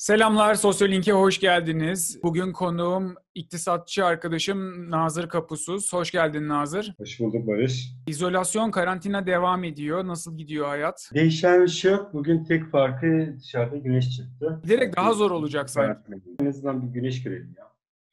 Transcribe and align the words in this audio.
Selamlar, 0.00 0.54
Sosyolink'e 0.54 1.12
hoş 1.12 1.40
geldiniz. 1.40 2.20
Bugün 2.22 2.52
konuğum 2.52 3.14
iktisatçı 3.34 4.04
arkadaşım 4.04 4.90
Nazır 4.90 5.28
Kapusuz. 5.28 5.92
Hoş 5.92 6.10
geldin 6.10 6.48
Nazır. 6.48 6.94
Hoş 6.98 7.20
bulduk 7.20 7.46
Barış. 7.46 7.88
İzolasyon, 8.06 8.70
karantina 8.70 9.26
devam 9.26 9.64
ediyor. 9.64 10.06
Nasıl 10.06 10.38
gidiyor 10.38 10.66
hayat? 10.66 11.10
Değişen 11.14 11.62
bir 11.62 11.68
şey 11.68 11.92
yok. 11.92 12.14
Bugün 12.14 12.44
tek 12.44 12.70
farkı 12.70 13.34
dışarıda 13.40 13.76
güneş 13.76 14.16
çıktı. 14.16 14.60
Giderek 14.62 14.96
daha 14.96 15.12
zor 15.12 15.30
olacak 15.30 15.70
sanki. 15.70 16.00
En 16.40 16.46
azından 16.46 16.82
bir 16.82 16.94
güneş 16.94 17.22
görelim 17.22 17.54
ya. 17.58 17.69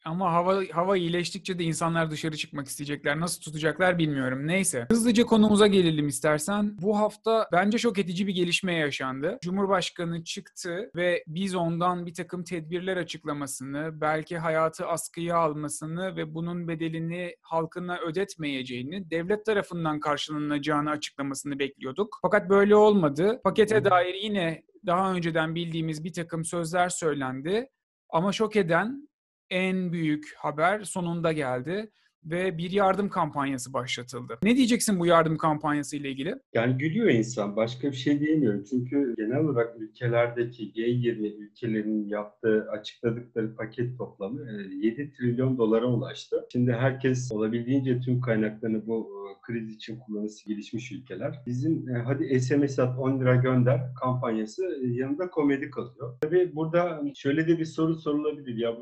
Ama 0.08 0.34
hava 0.34 0.64
hava 0.72 0.98
iyileştikçe 0.98 1.60
de 1.60 1.64
insanlar 1.64 2.12
dışarı 2.12 2.38
çıkmak 2.38 2.68
isteyecekler. 2.68 3.20
Nasıl 3.20 3.42
tutacaklar 3.42 3.98
bilmiyorum. 3.98 4.48
Neyse. 4.48 4.86
Hızlıca 4.92 5.26
konumuza 5.26 5.68
gelelim 5.68 6.08
istersen. 6.08 6.78
Bu 6.82 7.00
hafta 7.00 7.48
bence 7.52 7.78
şok 7.78 8.00
edici 8.00 8.28
bir 8.28 8.36
gelişme 8.36 8.74
yaşandı. 8.74 9.38
Cumhurbaşkanı 9.42 10.24
çıktı 10.24 10.92
ve 10.96 11.24
biz 11.28 11.56
ondan 11.56 12.06
bir 12.06 12.14
takım 12.14 12.44
tedbirler 12.44 12.98
açıklamasını, 12.98 14.02
belki 14.02 14.38
hayatı 14.38 14.88
askıya 14.88 15.38
almasını 15.38 16.16
ve 16.16 16.34
bunun 16.34 16.68
bedelini 16.68 17.36
halkına 17.42 17.98
ödetmeyeceğini, 17.98 19.12
devlet 19.12 19.46
tarafından 19.46 20.00
karşılanacağını 20.00 20.90
açıklamasını 20.90 21.60
bekliyorduk. 21.60 22.20
Fakat 22.22 22.50
böyle 22.50 22.76
olmadı. 22.76 23.42
Pakete 23.44 23.86
dair 23.86 24.14
yine 24.14 24.64
daha 24.86 25.14
önceden 25.14 25.56
bildiğimiz 25.56 26.04
bir 26.04 26.14
takım 26.14 26.46
sözler 26.46 26.90
söylendi. 26.90 27.70
Ama 28.10 28.32
şok 28.32 28.56
eden 28.56 29.08
en 29.50 29.92
büyük 29.92 30.36
haber 30.38 30.84
sonunda 30.84 31.32
geldi 31.32 31.92
ve 32.32 32.58
bir 32.58 32.72
yardım 32.72 33.10
kampanyası 33.10 33.74
başlatıldı. 33.74 34.38
Ne 34.44 34.58
diyeceksin 34.58 35.00
bu 35.00 35.06
yardım 35.06 35.38
kampanyası 35.38 35.98
ile 35.98 36.10
ilgili? 36.10 36.36
Yani 36.54 36.78
gülüyor 36.78 37.10
insan. 37.10 37.56
Başka 37.56 37.92
bir 37.92 37.96
şey 37.96 38.20
diyemiyorum. 38.20 38.64
Çünkü 38.70 39.14
genel 39.18 39.38
olarak 39.38 39.76
ülkelerdeki 39.80 40.72
G20 40.72 41.36
ülkelerinin 41.38 42.08
yaptığı, 42.08 42.68
açıkladıkları 42.72 43.56
paket 43.56 43.98
toplamı 43.98 44.52
7 44.82 45.14
trilyon 45.14 45.58
dolara 45.58 45.86
ulaştı. 45.86 46.46
Şimdi 46.52 46.72
herkes 46.72 47.32
olabildiğince 47.32 48.00
tüm 48.00 48.22
kaynaklarını 48.22 48.88
bu 48.88 49.18
kriz 49.42 49.76
için 49.76 50.00
kullanısı 50.00 50.50
gelişmiş 50.50 50.92
ülkeler. 50.92 51.42
Bizim 51.46 51.88
hadi 52.06 52.40
SMS 52.40 52.80
at 52.80 53.00
10 53.00 53.20
lira 53.20 53.36
gönder 53.36 53.82
kampanyası 54.00 54.64
yanında 54.84 55.30
komedi 55.30 55.70
kalıyor. 55.70 56.18
Tabii 56.22 56.56
burada 56.56 57.02
şöyle 57.16 57.48
de 57.48 57.60
bir 57.60 57.66
soru 57.66 57.96
sorulabilir. 57.96 58.56
Ya 58.56 58.78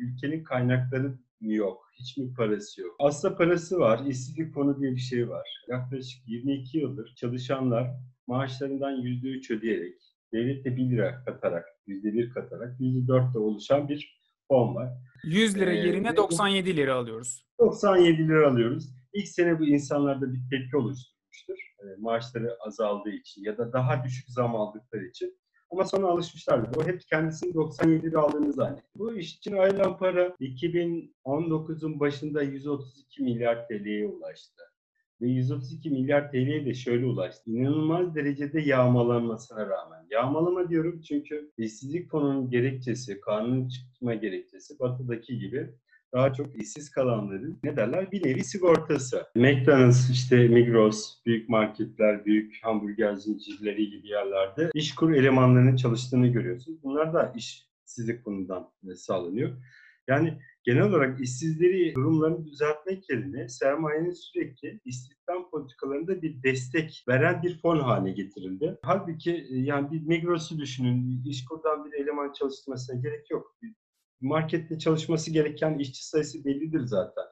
ülkenin 0.00 0.44
kaynakları 0.44 1.14
yok. 1.40 1.90
Hiç 1.98 2.16
mi 2.16 2.34
parası 2.34 2.80
yok? 2.80 2.96
Aslında 2.98 3.36
parası 3.36 3.78
var. 3.78 4.06
İşsizlik 4.06 4.54
fonu 4.54 4.80
diye 4.80 4.92
bir 4.92 5.00
şey 5.00 5.28
var. 5.28 5.48
Yaklaşık 5.68 6.28
22 6.28 6.78
yıldır 6.78 7.14
çalışanlar 7.16 7.90
maaşlarından 8.26 8.92
%3 9.02 9.54
ödeyerek, 9.54 9.94
devlette 10.32 10.76
1 10.76 10.90
lira 10.90 11.24
katarak, 11.24 11.64
%1 11.86 12.32
katarak 12.32 12.80
%4 12.80 13.34
de 13.34 13.38
oluşan 13.38 13.88
bir 13.88 14.20
fon 14.48 14.74
var. 14.74 14.92
100 15.24 15.58
lira 15.58 15.72
yerine 15.72 16.08
ee, 16.08 16.16
97 16.16 16.76
lira 16.76 16.94
alıyoruz. 16.94 17.46
97 17.60 18.28
lira 18.28 18.50
alıyoruz. 18.50 18.84
İlk 19.12 19.28
sene 19.28 19.58
bu 19.58 19.64
insanlarda 19.64 20.32
bir 20.32 20.40
tepki 20.50 20.76
oluşturmuştur. 20.76 21.74
E, 21.80 21.84
maaşları 21.98 22.56
azaldığı 22.66 23.10
için 23.10 23.44
ya 23.44 23.58
da 23.58 23.72
daha 23.72 24.04
düşük 24.04 24.28
zam 24.28 24.56
aldıkları 24.56 25.04
için. 25.06 25.40
Ama 25.70 25.84
sonra 25.84 26.06
alışmışlardı. 26.06 26.80
O 26.80 26.86
hep 26.86 27.00
kendisini 27.08 27.54
97 27.54 28.02
lira 28.02 28.20
aldığını 28.20 28.52
zannediyor. 28.52 28.88
Bu 28.94 29.14
iş 29.14 29.34
için 29.34 29.56
ayrılan 29.56 29.98
para 29.98 30.26
2019'un 30.40 32.00
başında 32.00 32.42
132 32.42 33.22
milyar 33.22 33.68
TL'ye 33.68 34.06
ulaştı. 34.06 34.62
Ve 35.20 35.28
132 35.28 35.90
milyar 35.90 36.30
TL'ye 36.30 36.66
de 36.66 36.74
şöyle 36.74 37.06
ulaştı. 37.06 37.50
İnanılmaz 37.50 38.14
derecede 38.14 38.60
yağmalanmasına 38.60 39.66
rağmen. 39.66 40.06
Yağmalama 40.10 40.68
diyorum 40.68 41.00
çünkü 41.00 41.52
işsizlik 41.58 42.10
fonunun 42.10 42.50
gerekçesi, 42.50 43.20
kanun 43.20 43.68
çıkma 43.68 44.14
gerekçesi 44.14 44.78
batıdaki 44.78 45.38
gibi 45.38 45.74
daha 46.14 46.32
çok 46.32 46.62
işsiz 46.62 46.90
kalanların 46.90 47.58
ne 47.62 47.76
derler 47.76 48.12
bir 48.12 48.26
nevi 48.26 48.44
sigortası. 48.44 49.26
McDonald's, 49.34 50.10
işte 50.10 50.48
Migros, 50.48 51.24
büyük 51.26 51.48
marketler, 51.48 52.24
büyük 52.24 52.58
hamburger 52.62 53.14
zincirleri 53.14 53.90
gibi 53.90 54.08
yerlerde 54.08 54.70
işkur 54.74 55.12
elemanlarının 55.12 55.76
çalıştığını 55.76 56.26
görüyorsunuz. 56.26 56.82
Bunlar 56.82 57.14
da 57.14 57.32
işsizlik 57.36 58.24
fonundan 58.24 58.70
sağlanıyor. 58.94 59.50
Yani 60.08 60.38
genel 60.64 60.82
olarak 60.82 61.20
işsizleri 61.20 61.94
durumlarını 61.94 62.46
düzeltmek 62.46 63.10
yerine 63.10 63.48
sermayenin 63.48 64.12
sürekli 64.12 64.80
istihdam 64.84 65.50
politikalarında 65.50 66.22
bir 66.22 66.42
destek 66.42 67.04
veren 67.08 67.42
bir 67.42 67.60
fon 67.60 67.78
haline 67.78 68.12
getirildi. 68.12 68.78
Halbuki 68.82 69.46
yani 69.50 69.90
bir 69.90 70.02
Migros'u 70.02 70.58
düşünün, 70.58 71.22
işkurdan 71.24 71.84
bir 71.84 71.92
eleman 71.92 72.32
çalıştırmasına 72.32 73.00
gerek 73.00 73.30
yok 73.30 73.56
markette 74.20 74.78
çalışması 74.78 75.30
gereken 75.30 75.78
işçi 75.78 76.06
sayısı 76.06 76.44
bellidir 76.44 76.80
zaten. 76.80 77.24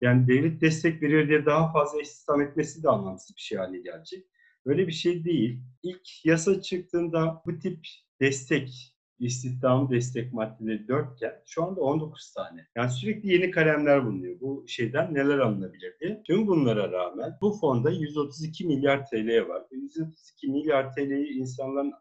Yani 0.00 0.28
devlet 0.28 0.60
destek 0.60 1.02
veriyor 1.02 1.28
diye 1.28 1.46
daha 1.46 1.72
fazla 1.72 2.00
istihdam 2.00 2.40
etmesi 2.40 2.82
de 2.82 2.88
anlamsız 2.88 3.36
bir 3.36 3.40
şey 3.40 3.58
haline 3.58 3.78
gelecek. 3.78 4.26
Öyle 4.66 4.86
bir 4.86 4.92
şey 4.92 5.24
değil. 5.24 5.60
İlk 5.82 6.24
yasa 6.24 6.60
çıktığında 6.62 7.42
bu 7.46 7.58
tip 7.58 7.86
destek, 8.20 8.95
istihdam 9.18 9.90
destek 9.90 10.32
maddeleri 10.32 10.88
4 10.88 11.16
iken 11.16 11.32
şu 11.46 11.64
anda 11.64 11.80
19 11.80 12.32
tane. 12.32 12.66
Yani 12.76 12.90
sürekli 12.90 13.32
yeni 13.32 13.50
kalemler 13.50 14.06
bulunuyor. 14.06 14.40
Bu 14.40 14.64
şeyden 14.68 15.14
neler 15.14 15.38
alınabilir 15.38 15.94
diye. 16.00 16.22
Tüm 16.26 16.46
bunlara 16.46 16.92
rağmen 16.92 17.32
bu 17.40 17.52
fonda 17.60 17.90
132 17.90 18.66
milyar 18.66 19.06
TL 19.06 19.48
var. 19.48 19.62
132 19.70 20.48
milyar 20.48 20.92
TL'yi 20.92 21.28
insanların 21.28 21.92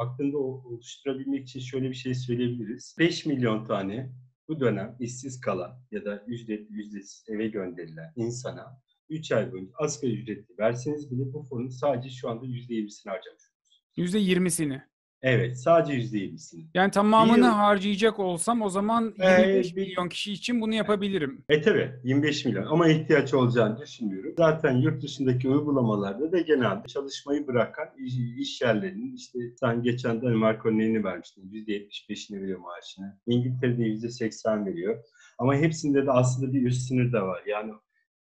aklında 0.00 0.38
oluşturabilmek 0.38 1.42
için 1.48 1.60
şöyle 1.60 1.90
bir 1.90 1.94
şey 1.94 2.14
söyleyebiliriz. 2.14 2.96
5 2.98 3.26
milyon 3.26 3.64
tane 3.64 4.12
bu 4.48 4.60
dönem 4.60 4.96
işsiz 5.00 5.40
kalan 5.40 5.78
ya 5.90 6.04
da 6.04 6.24
ücretli 6.26 6.74
ücretsiz 6.74 7.24
eve 7.28 7.48
gönderilen 7.48 8.12
insana 8.16 8.82
3 9.08 9.32
ay 9.32 9.52
boyunca 9.52 9.72
asgari 9.78 10.12
ücretli 10.12 10.58
verseniz 10.58 11.10
bile 11.10 11.32
bu 11.32 11.42
fonun 11.42 11.68
sadece 11.68 12.10
şu 12.10 12.28
anda 12.28 12.46
%20'sini 12.46 13.10
harcamış 13.10 13.42
olursunuz. 13.50 14.14
%20'sini. 14.14 14.91
Evet, 15.22 15.58
sadece 15.58 15.92
%20'sini. 15.92 16.64
Yani 16.74 16.90
tamamını 16.90 17.38
yıl... 17.38 17.44
harcayacak 17.44 18.18
olsam 18.18 18.62
o 18.62 18.68
zaman 18.68 19.14
25 19.18 19.72
ee, 19.72 19.74
milyon 19.74 20.08
kişi 20.08 20.32
için 20.32 20.60
bunu 20.60 20.74
yapabilirim. 20.74 21.44
E 21.48 21.60
tabi 21.60 21.92
25 22.04 22.44
milyon 22.44 22.66
ama 22.66 22.88
ihtiyaç 22.88 23.34
olacağını 23.34 23.80
düşünmüyorum. 23.80 24.34
Zaten 24.38 24.76
yurt 24.76 25.02
dışındaki 25.02 25.48
uygulamalarda 25.48 26.32
da 26.32 26.40
genelde 26.40 26.86
çalışmayı 26.88 27.46
bırakan 27.46 27.88
iş, 27.98 28.14
iş 28.38 28.62
yerlerinin 28.62 29.16
işte 29.16 29.38
sen 29.60 29.82
geçen 29.82 30.22
Danimarka 30.22 30.68
örneğini 30.68 31.04
vermiştin. 31.04 31.50
%75'ini 31.50 32.42
veriyor 32.42 32.58
maaşını. 32.58 33.18
İngiltere'de 33.26 33.82
%80 33.82 34.66
veriyor. 34.66 35.04
Ama 35.38 35.56
hepsinde 35.56 36.06
de 36.06 36.10
aslında 36.10 36.52
bir 36.52 36.62
üst 36.62 36.82
sınır 36.88 37.12
da 37.12 37.26
var. 37.26 37.42
Yani 37.46 37.72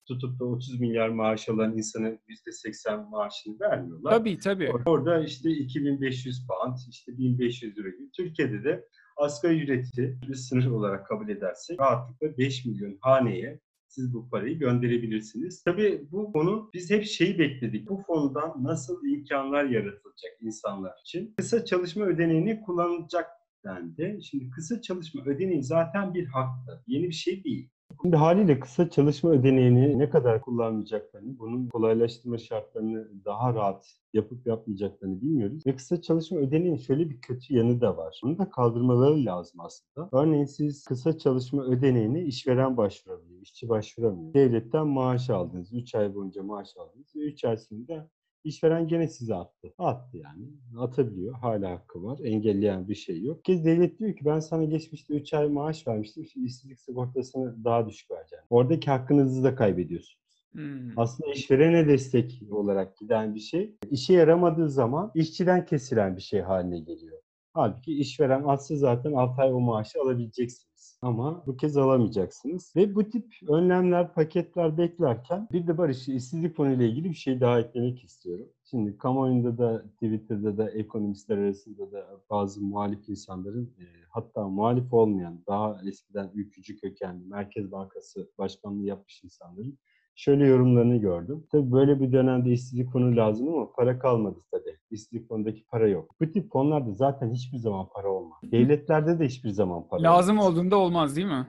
tutup 0.07 0.39
da 0.39 0.45
30 0.45 0.79
milyar 0.79 1.09
maaş 1.09 1.49
alan 1.49 1.77
insanın 1.77 2.19
%80 2.27 3.09
maaşını 3.09 3.59
vermiyorlar. 3.59 4.11
Tabii 4.11 4.39
tabii. 4.39 4.71
Orada 4.85 5.23
işte 5.23 5.49
2500 5.49 6.47
pound, 6.47 6.77
işte 6.89 7.17
1500 7.17 7.77
euro 7.77 7.89
gibi. 7.89 8.11
Türkiye'de 8.11 8.63
de 8.63 8.85
asgari 9.17 9.61
ücreti 9.61 10.19
bir 10.27 10.35
sınır 10.35 10.65
olarak 10.65 11.07
kabul 11.07 11.29
edersek 11.29 11.79
rahatlıkla 11.79 12.37
5 12.37 12.65
milyon 12.65 12.97
haneye 13.01 13.59
siz 13.87 14.13
bu 14.13 14.29
parayı 14.29 14.59
gönderebilirsiniz. 14.59 15.63
Tabii 15.63 16.07
bu 16.11 16.31
konu 16.33 16.69
biz 16.73 16.91
hep 16.91 17.05
şeyi 17.05 17.39
bekledik. 17.39 17.89
Bu 17.89 18.03
fondan 18.07 18.63
nasıl 18.63 19.05
imkanlar 19.05 19.63
yaratılacak 19.63 20.31
insanlar 20.41 20.93
için? 21.01 21.33
Kısa 21.37 21.65
çalışma 21.65 22.05
ödeneğini 22.05 22.61
kullanılacak 22.61 23.25
dendi. 23.65 24.19
Şimdi 24.23 24.49
kısa 24.49 24.81
çalışma 24.81 25.25
ödeneği 25.25 25.63
zaten 25.63 26.13
bir 26.13 26.25
haktı. 26.25 26.83
Yeni 26.87 27.03
bir 27.03 27.13
şey 27.13 27.43
değil. 27.43 27.69
Şimdi 28.01 28.15
haliyle 28.15 28.59
kısa 28.59 28.89
çalışma 28.89 29.29
ödeneğini 29.29 29.99
ne 29.99 30.09
kadar 30.09 30.41
kullanmayacaklarını, 30.41 31.39
bunun 31.39 31.69
kolaylaştırma 31.69 32.37
şartlarını 32.37 33.25
daha 33.25 33.53
rahat 33.53 33.95
yapıp 34.13 34.47
yapmayacaklarını 34.47 35.21
bilmiyoruz. 35.21 35.67
Ve 35.67 35.75
kısa 35.75 36.01
çalışma 36.01 36.39
ödeneğinin 36.39 36.77
şöyle 36.77 37.09
bir 37.09 37.21
kötü 37.21 37.53
yanı 37.55 37.81
da 37.81 37.97
var. 37.97 38.19
Bunu 38.23 38.37
da 38.37 38.49
kaldırmaları 38.49 39.25
lazım 39.25 39.59
aslında. 39.59 40.09
Örneğin 40.11 40.45
siz 40.45 40.83
kısa 40.85 41.17
çalışma 41.17 41.63
ödeneğini 41.63 42.23
işveren 42.23 42.77
başvurabiliyor, 42.77 43.41
işçi 43.41 43.69
başvuramıyor. 43.69 44.33
Devletten 44.33 44.87
maaş 44.87 45.29
aldınız, 45.29 45.73
3 45.73 45.95
ay 45.95 46.15
boyunca 46.15 46.43
maaş 46.43 46.77
aldınız 46.77 47.15
ve 47.15 47.19
3 47.19 47.45
ay 47.45 47.57
sonra 47.57 48.09
İşveren 48.45 48.87
gene 48.87 49.07
size 49.07 49.35
attı. 49.35 49.73
Attı 49.77 50.17
yani. 50.17 50.43
Atabiliyor. 50.77 51.33
Hala 51.33 51.71
hakkı 51.71 52.03
var. 52.03 52.19
Engelleyen 52.23 52.87
bir 52.87 52.95
şey 52.95 53.23
yok. 53.23 53.45
Kez 53.45 53.65
devlet 53.65 53.99
diyor 53.99 54.15
ki 54.15 54.25
ben 54.25 54.39
sana 54.39 54.63
geçmişte 54.63 55.13
3 55.13 55.33
ay 55.33 55.47
maaş 55.47 55.87
vermiştim. 55.87 56.25
Şimdi 56.25 56.45
işsizlik 56.45 56.79
sigortasını 56.79 57.63
daha 57.63 57.89
düşük 57.89 58.11
vereceğim. 58.11 58.45
Oradaki 58.49 58.91
hakkınızı 58.91 59.43
da 59.43 59.55
kaybediyorsunuz. 59.55 60.45
Hmm. 60.51 60.99
Aslında 60.99 61.31
işverene 61.31 61.87
destek 61.87 62.41
olarak 62.51 62.97
giden 62.97 63.35
bir 63.35 63.39
şey. 63.39 63.75
İşe 63.91 64.13
yaramadığı 64.13 64.69
zaman 64.69 65.11
işçiden 65.15 65.65
kesilen 65.65 66.17
bir 66.17 66.21
şey 66.21 66.41
haline 66.41 66.79
geliyor. 66.79 67.17
Halbuki 67.53 67.97
işveren 67.97 68.43
atsa 68.43 68.75
zaten 68.75 69.13
6 69.13 69.41
ay 69.41 69.53
o 69.53 69.59
maaşı 69.59 70.01
alabileceksiniz. 70.01 70.74
Ama 71.05 71.43
bu 71.47 71.57
kez 71.57 71.77
alamayacaksınız. 71.77 72.73
Ve 72.75 72.95
bu 72.95 73.09
tip 73.09 73.33
önlemler, 73.49 74.13
paketler 74.13 74.77
beklerken 74.77 75.47
bir 75.51 75.67
de 75.67 75.77
Barış 75.77 76.07
işsizlik 76.07 76.55
fonu 76.55 76.73
ile 76.73 76.89
ilgili 76.89 77.09
bir 77.09 77.15
şey 77.15 77.41
daha 77.41 77.59
eklemek 77.59 78.03
istiyorum. 78.03 78.49
Şimdi 78.63 78.97
kamuoyunda 78.97 79.57
da 79.57 79.83
Twitter'da 79.83 80.57
da 80.57 80.69
ekonomistler 80.69 81.37
arasında 81.37 81.91
da 81.91 82.21
bazı 82.29 82.61
muhalif 82.61 83.09
insanların 83.09 83.63
e, 83.79 83.85
hatta 84.09 84.47
muhalif 84.47 84.93
olmayan 84.93 85.43
daha 85.47 85.81
eskiden 85.87 86.31
ülkücü 86.33 86.77
kökenli 86.77 87.25
Merkez 87.25 87.71
Bankası 87.71 88.29
başkanlığı 88.37 88.85
yapmış 88.85 89.23
insanların 89.23 89.77
şöyle 90.15 90.47
yorumlarını 90.47 90.97
gördüm. 90.97 91.43
Tabii 91.51 91.71
böyle 91.71 91.99
bir 91.99 92.11
dönemde 92.11 92.51
işsizlik 92.51 92.91
fonu 92.91 93.15
lazım 93.15 93.49
ama 93.53 93.71
para 93.71 93.99
kalmadı 93.99 94.39
tabii. 94.51 94.77
İşsizlik 94.91 95.27
fonundaki 95.27 95.65
para 95.65 95.87
yok. 95.87 96.15
Bu 96.21 96.31
tip 96.31 96.51
fonlarda 96.51 96.93
zaten 96.93 97.33
hiçbir 97.33 97.57
zaman 97.57 97.87
para 97.95 98.09
olmaz. 98.11 98.39
Devletlerde 98.43 99.19
de 99.19 99.25
hiçbir 99.25 99.49
zaman 99.49 99.87
para 99.87 100.03
Lazım 100.03 100.37
olmaz. 100.39 100.53
olduğunda 100.53 100.77
olmaz 100.77 101.15
değil 101.15 101.27
mi? 101.27 101.47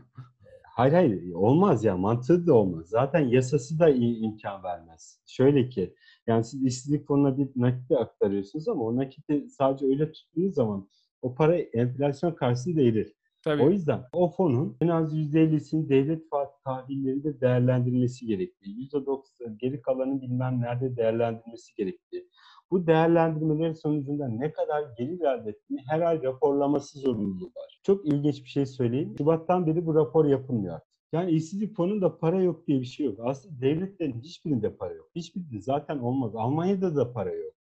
Hayır 0.76 0.92
hayır 0.92 1.32
olmaz 1.34 1.84
ya 1.84 1.96
mantığı 1.96 2.46
da 2.46 2.54
olmaz. 2.54 2.86
Zaten 2.88 3.20
yasası 3.20 3.78
da 3.78 3.88
iyi 3.88 4.16
imkan 4.18 4.62
vermez. 4.62 5.20
Şöyle 5.26 5.68
ki 5.68 5.94
yani 6.26 6.44
siz 6.44 6.64
işsizlik 6.64 7.06
fonuna 7.06 7.38
bir 7.38 7.48
nakiti 7.56 7.96
aktarıyorsunuz 7.98 8.68
ama 8.68 8.82
o 8.84 8.96
nakiti 8.96 9.48
sadece 9.50 9.86
öyle 9.86 10.12
tuttuğunuz 10.12 10.54
zaman 10.54 10.88
o 11.22 11.34
para 11.34 11.56
enflasyon 11.58 12.32
karşısında 12.32 12.80
erir. 12.80 13.12
Tabii. 13.46 13.62
O 13.62 13.70
yüzden 13.70 14.00
o 14.12 14.30
fonun 14.30 14.76
en 14.80 14.88
az 14.88 15.14
%50'sini 15.14 15.88
devlet 15.88 16.22
tahvillerinde 16.64 17.40
değerlendirmesi 17.40 18.26
gerektiği, 18.26 18.88
%90 18.92 19.56
geri 19.58 19.82
kalanı 19.82 20.22
bilmem 20.22 20.60
nerede 20.60 20.96
değerlendirmesi 20.96 21.74
gerektiği. 21.76 22.28
Bu 22.70 22.86
değerlendirmelerin 22.86 23.72
sonucunda 23.72 24.28
ne 24.28 24.52
kadar 24.52 24.84
gelir 24.98 25.20
elde 25.20 25.50
ettiğini 25.50 25.80
her 25.88 26.00
ay 26.00 26.22
raporlaması 26.22 26.98
zorunluluğu 26.98 27.46
var. 27.56 27.80
Çok 27.82 28.06
ilginç 28.06 28.44
bir 28.44 28.48
şey 28.48 28.66
söyleyeyim. 28.66 29.14
Şubattan 29.18 29.66
beri 29.66 29.86
bu 29.86 29.94
rapor 29.94 30.24
yapılmıyor 30.24 30.74
artık. 30.74 30.88
Yani 31.12 31.30
işsizlik 31.30 31.76
fonunda 31.76 32.18
para 32.18 32.42
yok 32.42 32.66
diye 32.66 32.80
bir 32.80 32.86
şey 32.86 33.06
yok. 33.06 33.18
Aslında 33.22 33.60
devletlerin 33.60 34.20
hiçbirinde 34.20 34.76
para 34.76 34.94
yok. 34.94 35.10
Hiçbirinde 35.14 35.60
zaten 35.60 35.98
olmaz. 35.98 36.36
Almanya'da 36.36 36.96
da 36.96 37.12
para 37.12 37.32
yok. 37.34 37.55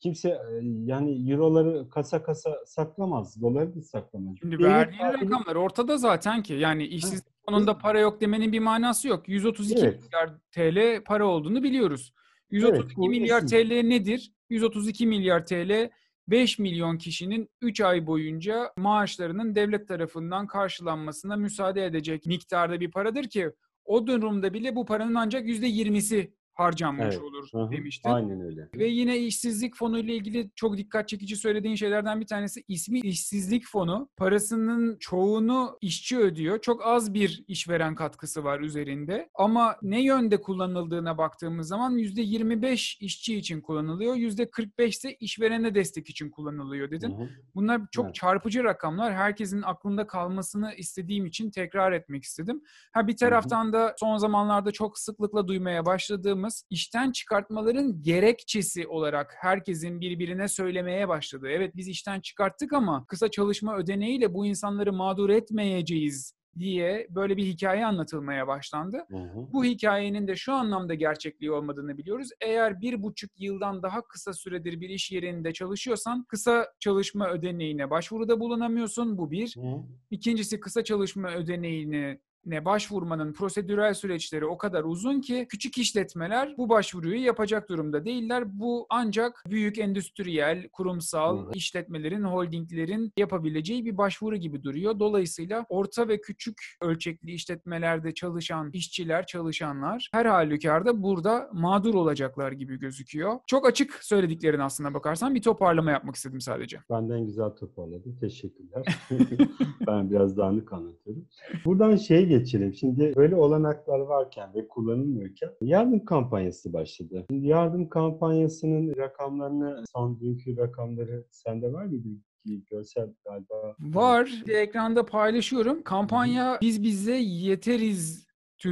Kimse 0.00 0.28
e, 0.28 0.60
yani 0.84 1.32
euroları 1.32 1.88
kasa 1.88 2.22
kasa 2.22 2.56
saklamaz. 2.66 3.40
Doları 3.42 3.74
da 3.76 3.82
saklamaz. 3.82 4.36
Şimdi 4.40 4.58
Devlet 4.58 4.68
verdiğin 4.70 5.00
tahvili- 5.02 5.24
rakamlar 5.24 5.56
ortada 5.56 5.96
zaten 5.98 6.42
ki. 6.42 6.52
Yani 6.54 6.84
işsizlik 6.86 7.24
fonunda 7.48 7.78
para 7.78 8.00
yok 8.00 8.20
demenin 8.20 8.52
bir 8.52 8.58
manası 8.60 9.08
yok. 9.08 9.28
132 9.28 9.80
Evet. 9.80 10.00
milyar 10.02 10.30
TL 10.52 11.04
para 11.04 11.26
olduğunu 11.26 11.62
biliyoruz. 11.62 12.12
132 12.50 12.96
bu 12.96 13.08
milyar. 13.08 13.46
TL 13.46 13.80
nedir? 13.82 14.32
132 14.50 15.06
milyar 15.06 15.46
TL 15.46 15.90
5 16.28 16.58
milyon 16.58 16.98
kişinin 16.98 17.48
3 17.60 17.80
ay 17.80 18.06
boyunca 18.06 18.72
maaşlarının 18.76 19.54
devlet 19.54 19.88
tarafından 19.88 20.46
karşılanmasına 20.46 21.36
müsaade 21.36 21.84
edecek 21.84 22.26
miktarda 22.26 22.80
bir 22.80 22.90
paradır 22.90 23.24
ki 23.24 23.50
o 23.84 24.06
durumda 24.06 24.54
bile 24.54 24.76
bu 24.76 24.84
paranın 24.84 25.14
ancak 25.14 25.46
%20'si 25.48 26.30
harcanmış 26.60 27.06
Evet. 27.06 27.18
olur 27.22 27.70
demiştin. 27.72 28.10
Aynen 28.10 28.40
öyle. 28.40 28.68
Ve 28.74 28.86
yine 28.88 29.18
işsizlik 29.18 29.76
fonu 29.76 29.98
ile 29.98 30.14
ilgili 30.14 30.50
çok 30.54 30.76
dikkat 30.76 31.08
çekici 31.08 31.36
söylediğin 31.36 31.74
şeylerden 31.74 32.20
bir 32.20 32.26
tanesi 32.26 32.64
ismi 32.68 33.00
işsizlik 33.00 33.66
fonu. 33.66 34.08
Parasının 34.16 34.96
çoğunu 34.98 35.78
işçi 35.80 36.18
ödüyor. 36.18 36.60
Çok 36.60 36.86
az 36.86 37.14
bir 37.14 37.44
işveren 37.48 37.94
katkısı 37.94 38.44
var 38.44 38.60
üzerinde. 38.60 39.28
Ama 39.34 39.76
ne 39.82 40.02
yönde 40.02 40.40
kullanıldığına 40.40 41.18
baktığımız 41.18 41.68
zaman 41.68 41.98
%25 41.98 42.96
işçi 43.00 43.36
için 43.36 43.60
kullanılıyor. 43.60 44.14
%45 44.16 44.88
ise 44.88 45.14
işverene 45.14 45.74
destek 45.74 46.10
için 46.10 46.30
kullanılıyor 46.30 46.90
dedin. 46.90 47.10
Hı 47.18 47.22
hı. 47.22 47.28
Bunlar 47.54 47.80
çok 47.90 48.04
Evet. 48.04 48.14
çarpıcı 48.14 48.64
rakamlar. 48.64 49.14
Herkesin 49.14 49.62
aklında 49.62 50.06
kalmasını 50.06 50.74
istediğim 50.74 51.26
için 51.26 51.50
tekrar 51.50 51.92
etmek 51.92 52.24
istedim. 52.24 52.62
Ha 52.92 53.06
bir 53.08 53.16
taraftan 53.16 53.72
da 53.72 53.94
son 53.98 54.16
zamanlarda 54.16 54.72
çok 54.72 54.98
sıklıkla 54.98 55.48
duymaya 55.48 55.86
başladığımız 55.86 56.49
işten 56.70 57.12
çıkartmaların 57.12 58.02
gerekçesi 58.02 58.86
olarak 58.86 59.34
herkesin 59.38 60.00
birbirine 60.00 60.48
söylemeye 60.48 61.08
başladığı. 61.08 61.48
Evet 61.48 61.76
biz 61.76 61.88
işten 61.88 62.20
çıkarttık 62.20 62.72
ama 62.72 63.04
kısa 63.06 63.30
çalışma 63.30 63.76
ödeneğiyle 63.76 64.34
bu 64.34 64.46
insanları 64.46 64.92
mağdur 64.92 65.30
etmeyeceğiz 65.30 66.40
diye 66.58 67.06
böyle 67.10 67.36
bir 67.36 67.44
hikaye 67.44 67.86
anlatılmaya 67.86 68.46
başlandı. 68.46 69.04
Hı 69.10 69.16
hı. 69.16 69.52
Bu 69.52 69.64
hikayenin 69.64 70.28
de 70.28 70.36
şu 70.36 70.52
anlamda 70.52 70.94
gerçekliği 70.94 71.52
olmadığını 71.52 71.98
biliyoruz. 71.98 72.28
Eğer 72.40 72.80
bir 72.80 73.02
buçuk 73.02 73.30
yıldan 73.40 73.82
daha 73.82 74.02
kısa 74.06 74.32
süredir 74.32 74.80
bir 74.80 74.88
iş 74.88 75.12
yerinde 75.12 75.52
çalışıyorsan 75.52 76.24
kısa 76.24 76.72
çalışma 76.80 77.28
ödeneğine 77.28 77.90
başvuruda 77.90 78.40
bulunamıyorsun. 78.40 79.18
Bu 79.18 79.30
bir. 79.30 79.56
Hı. 79.56 79.82
İkincisi 80.10 80.60
kısa 80.60 80.84
çalışma 80.84 81.30
ödeneğine 81.30 82.20
ne 82.46 82.64
başvurmanın 82.64 83.32
prosedürel 83.32 83.94
süreçleri 83.94 84.46
o 84.46 84.58
kadar 84.58 84.84
uzun 84.84 85.20
ki 85.20 85.46
küçük 85.48 85.78
işletmeler 85.78 86.54
bu 86.58 86.68
başvuruyu 86.68 87.24
yapacak 87.24 87.68
durumda 87.68 88.04
değiller. 88.04 88.58
Bu 88.58 88.86
ancak 88.90 89.44
büyük 89.50 89.78
endüstriyel, 89.78 90.68
kurumsal 90.68 91.38
Hı 91.38 91.42
hı. 91.42 91.50
işletmelerin, 91.54 92.22
holdinglerin 92.22 93.12
yapabileceği 93.16 93.84
bir 93.84 93.96
başvuru 93.96 94.36
gibi 94.36 94.62
duruyor. 94.62 94.98
Dolayısıyla 94.98 95.66
orta 95.68 96.08
ve 96.08 96.20
küçük 96.20 96.76
ölçekli 96.80 97.32
işletmelerde 97.32 98.14
çalışan 98.14 98.70
işçiler, 98.72 99.26
çalışanlar 99.26 100.08
her 100.12 100.26
halükarda 100.26 101.02
burada 101.02 101.50
mağdur 101.52 101.94
olacaklar 101.94 102.52
gibi 102.52 102.78
gözüküyor. 102.78 103.38
Çok 103.46 103.66
açık 103.66 103.94
söylediklerin 104.04 104.60
aslına 104.60 104.94
bakarsan 104.94 105.34
bir 105.34 105.42
toparlama 105.42 105.90
yapmak 105.90 106.14
istedim 106.14 106.40
sadece. 106.40 106.78
Benden 106.90 107.26
güzel 107.26 107.50
toparladın. 107.50 108.16
Teşekkürler. 108.20 108.98
ben 109.86 110.10
biraz 110.10 110.36
dağınık 110.36 110.72
anlatıyorum. 110.72 111.26
Buradan 111.64 111.96
şeye 111.96 112.29
geçelim. 112.30 112.74
Şimdi 112.74 113.12
böyle 113.16 113.36
olanaklar 113.36 113.98
varken 113.98 114.54
ve 114.54 114.68
kullanılmıyorken 114.68 115.50
yardım 115.60 116.04
kampanyası 116.04 116.72
başladı. 116.72 117.24
Şimdi 117.30 117.46
yardım 117.46 117.88
kampanyasının 117.88 118.96
rakamlarını, 118.96 119.84
son 119.92 120.20
dünkü 120.20 120.56
rakamları 120.56 121.24
sende 121.30 121.72
var 121.72 121.84
mıydı? 121.84 122.08
Bir 122.46 122.62
Görsel 122.70 123.08
galiba. 123.24 123.76
Var. 123.80 124.42
Ekranda 124.48 125.06
paylaşıyorum. 125.06 125.82
Kampanya 125.82 126.58
biz 126.60 126.82
bize 126.82 127.14
yeteriz 127.16 128.29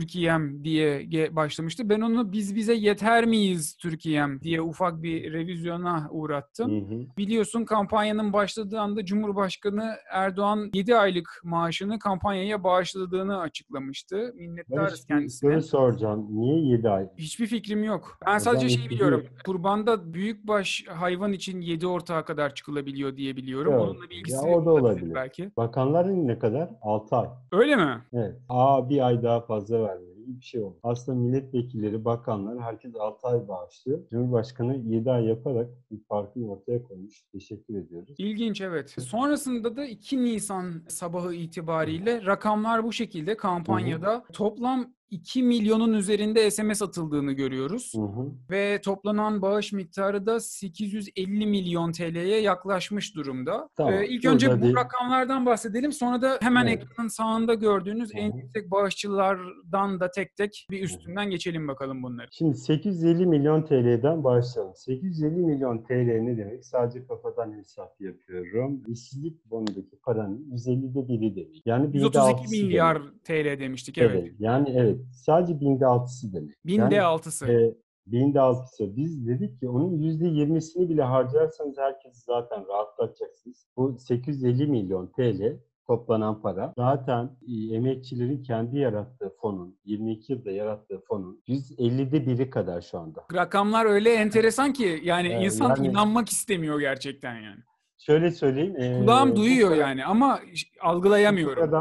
Türkiye'm 0.09 0.65
diye 0.65 1.09
başlamıştı. 1.37 1.89
Ben 1.89 2.01
onu 2.01 2.33
biz 2.33 2.55
bize 2.57 2.75
yeter 2.75 3.27
miyiz 3.27 3.77
Türkiye'm 3.77 4.41
diye 4.41 4.61
ufak 4.63 5.03
bir 5.03 5.33
revizyona 5.33 6.09
uğrattım. 6.11 6.71
Hı 6.91 6.95
hı. 6.95 7.01
Biliyorsun 7.19 7.65
kampanyanın 7.65 8.33
başladığı 8.33 8.81
anda 8.81 9.05
Cumhurbaşkanı 9.05 9.91
Erdoğan 10.13 10.71
7 10.75 10.97
aylık 10.97 11.41
maaşını 11.45 11.99
kampanyaya 11.99 12.65
bağışladığını 12.65 13.41
açıklamıştı. 13.41 14.33
Minnettarız 14.37 14.83
Barış 14.91 15.01
bir 15.03 15.07
kendisine. 15.15 15.51
soru 15.53 15.63
soracağım. 15.63 16.27
Niye 16.31 16.59
7 16.73 16.89
ay? 16.89 17.07
Hiçbir 17.19 17.47
fikrim 17.47 17.85
yok. 17.85 18.19
Ben 18.27 18.39
sadece 18.39 18.59
zaman 18.59 18.69
şeyi 18.69 18.79
iki 18.87 18.91
biliyorum. 18.91 19.21
değil. 19.21 19.31
Kurbanda 19.47 20.15
büyükbaş 20.15 20.85
hayvan 20.89 21.33
için 21.33 21.61
7 21.61 21.87
ortağa 21.87 22.25
kadar 22.25 22.55
çıkılabiliyor 22.55 23.17
diye 23.17 23.37
biliyorum. 23.37 23.73
Evet. 23.73 23.83
Onunla 23.83 24.11
bir 24.11 24.17
ilgisi 24.17 24.47
Ya 24.49 24.55
o 24.57 24.65
da 24.67 24.71
olabilir. 24.71 25.15
belki. 25.15 25.51
Bakanların 25.57 26.29
ne 26.29 26.39
kadar? 26.39 26.71
6 26.83 27.17
ay. 27.17 27.29
Öyle 27.53 27.77
mi? 27.77 27.99
Evet. 28.13 28.35
Aa 28.49 28.89
bir 28.91 29.07
ay 29.07 29.23
daha 29.23 29.41
fazla 29.41 29.78
vermeli 29.83 30.25
gibi 30.27 30.37
bir 30.41 30.45
şey 30.45 30.61
oldu. 30.63 30.77
Aslında 30.83 31.19
milletvekilleri, 31.19 32.05
bakanlar 32.05 32.61
herkes 32.61 32.97
6 32.97 33.29
ay 33.29 33.49
bağışlıyor. 33.49 34.09
Cumhurbaşkanı 34.11 34.77
7 34.77 35.11
ay 35.11 35.25
yaparak 35.25 35.71
bir 35.91 36.01
farkını 36.09 36.51
ortaya 36.51 36.83
koymuş. 36.83 37.23
Teşekkür 37.33 37.75
ediyoruz. 37.75 38.15
İlginç 38.19 38.61
evet. 38.61 38.91
Sonrasında 38.91 39.77
da 39.77 39.85
2 39.85 40.25
Nisan 40.25 40.83
sabahı 40.89 41.35
itibariyle 41.35 42.27
rakamlar 42.27 42.85
bu 42.85 42.93
şekilde 42.93 43.37
kampanyada 43.37 44.25
toplam 44.33 44.98
2 45.11 45.43
milyonun 45.43 45.93
üzerinde 45.93 46.51
SMS 46.51 46.83
atıldığını 46.83 47.33
görüyoruz. 47.33 47.93
Hı 47.97 48.01
hı. 48.03 48.27
Ve 48.51 48.81
toplanan 48.85 49.43
bağış 49.43 49.73
miktarı 49.73 50.27
da 50.27 50.41
850 50.41 51.47
milyon 51.47 51.93
TL'ye 51.93 52.41
yaklaşmış 52.41 53.15
durumda. 53.17 53.69
Tamam, 53.77 53.95
Ee, 53.95 54.07
ilk 54.09 54.25
önce 54.25 54.63
bu 54.63 54.77
rakamlardan 54.77 55.47
bahsedelim. 55.47 55.93
Sonra 55.93 56.23
da 56.23 56.39
hemen 56.43 56.67
Evet. 56.67 56.83
ekranın 56.83 57.09
sağında 57.09 57.55
gördüğünüz 57.55 58.11
en 58.15 58.31
Hı 58.31 58.35
hı. 58.35 58.39
yüksek 58.39 58.71
bağışçılardan 58.71 60.01
da 60.01 60.11
tek 60.11 60.37
tek 60.37 60.67
bir 60.71 60.83
üstünden 60.83 61.31
geçelim 61.31 61.69
bakalım 61.69 62.03
bunları. 62.03 62.29
Şimdi 62.31 62.55
850 62.57 63.27
milyon 63.27 63.63
TL'den 63.63 64.25
başlayalım. 64.25 64.75
850 64.77 65.31
milyon 65.31 65.79
TL 65.83 65.93
ne 66.21 66.37
demek? 66.39 66.65
Sadece 66.65 67.07
kafadan 67.07 67.53
hesap 67.59 68.01
yapıyorum. 68.01 68.83
İşsizlik 68.89 69.51
bonundaki 69.51 69.97
paranın 70.03 70.47
150'de 70.53 71.09
biri 71.09 71.37
demek. 71.37 71.63
Yani 71.67 71.89
binde 71.89 71.99
132 71.99 72.19
altısı 72.21 72.51
milyar 72.65 73.01
demek. 73.03 73.25
TL 73.25 73.61
demiştik 73.61 73.99
evet. 73.99 74.21
Evet. 74.23 74.33
Yani 74.39 74.69
evet. 74.77 74.98
Sadece 75.13 75.61
binde 75.61 75.87
altısı 75.87 76.33
demek. 76.33 76.55
Binde 76.67 76.81
yani, 76.83 77.03
altısı. 77.03 77.47
e, 77.47 77.75
binde 78.07 78.41
altısı. 78.41 78.97
Biz 78.97 79.27
dedik 79.27 79.61
ki 79.61 79.69
onun 79.69 79.99
%20'sini 79.99 80.89
bile 80.89 81.03
harcarsanız 81.03 81.79
herkesi 81.79 82.21
zaten 82.25 82.65
rahatlatacaksınız. 82.69 83.67
Bu 83.77 83.97
850 83.99 84.67
milyon 84.67 85.07
TL 85.07 85.57
toplanan 85.87 86.43
para 86.43 86.73
zaten 86.79 87.31
e, 87.49 87.75
emekçilerin 87.75 88.43
kendi 88.43 88.79
yarattığı 88.79 89.31
fonun, 89.41 89.77
22 89.85 90.33
yılda 90.33 90.51
yarattığı 90.51 91.01
fonun 91.01 91.43
150'de 91.49 92.27
biri 92.27 92.51
kadar 92.51 92.81
şu 92.81 92.99
anda. 92.99 93.25
Rakamlar 93.35 93.87
öyle 93.87 94.15
enteresan 94.15 94.73
ki 94.73 95.01
yani 95.05 95.29
Ee, 95.29 95.45
insan 95.45 95.69
yani- 95.69 95.87
inanmak 95.89 96.29
istemiyor 96.29 96.81
gerçekten 96.81 97.35
yani. 97.35 97.61
Şöyle 97.99 98.31
söyleyeyim. 98.31 98.77
e, 98.81 99.01
Kulağım 99.01 99.31
bu 99.33 99.37
duyuyor 99.37 99.77
yani 99.77 100.05
ama 100.05 100.41
ş- 100.55 100.67
Bu 100.85 100.89
algılayamıyorum. 100.89 101.73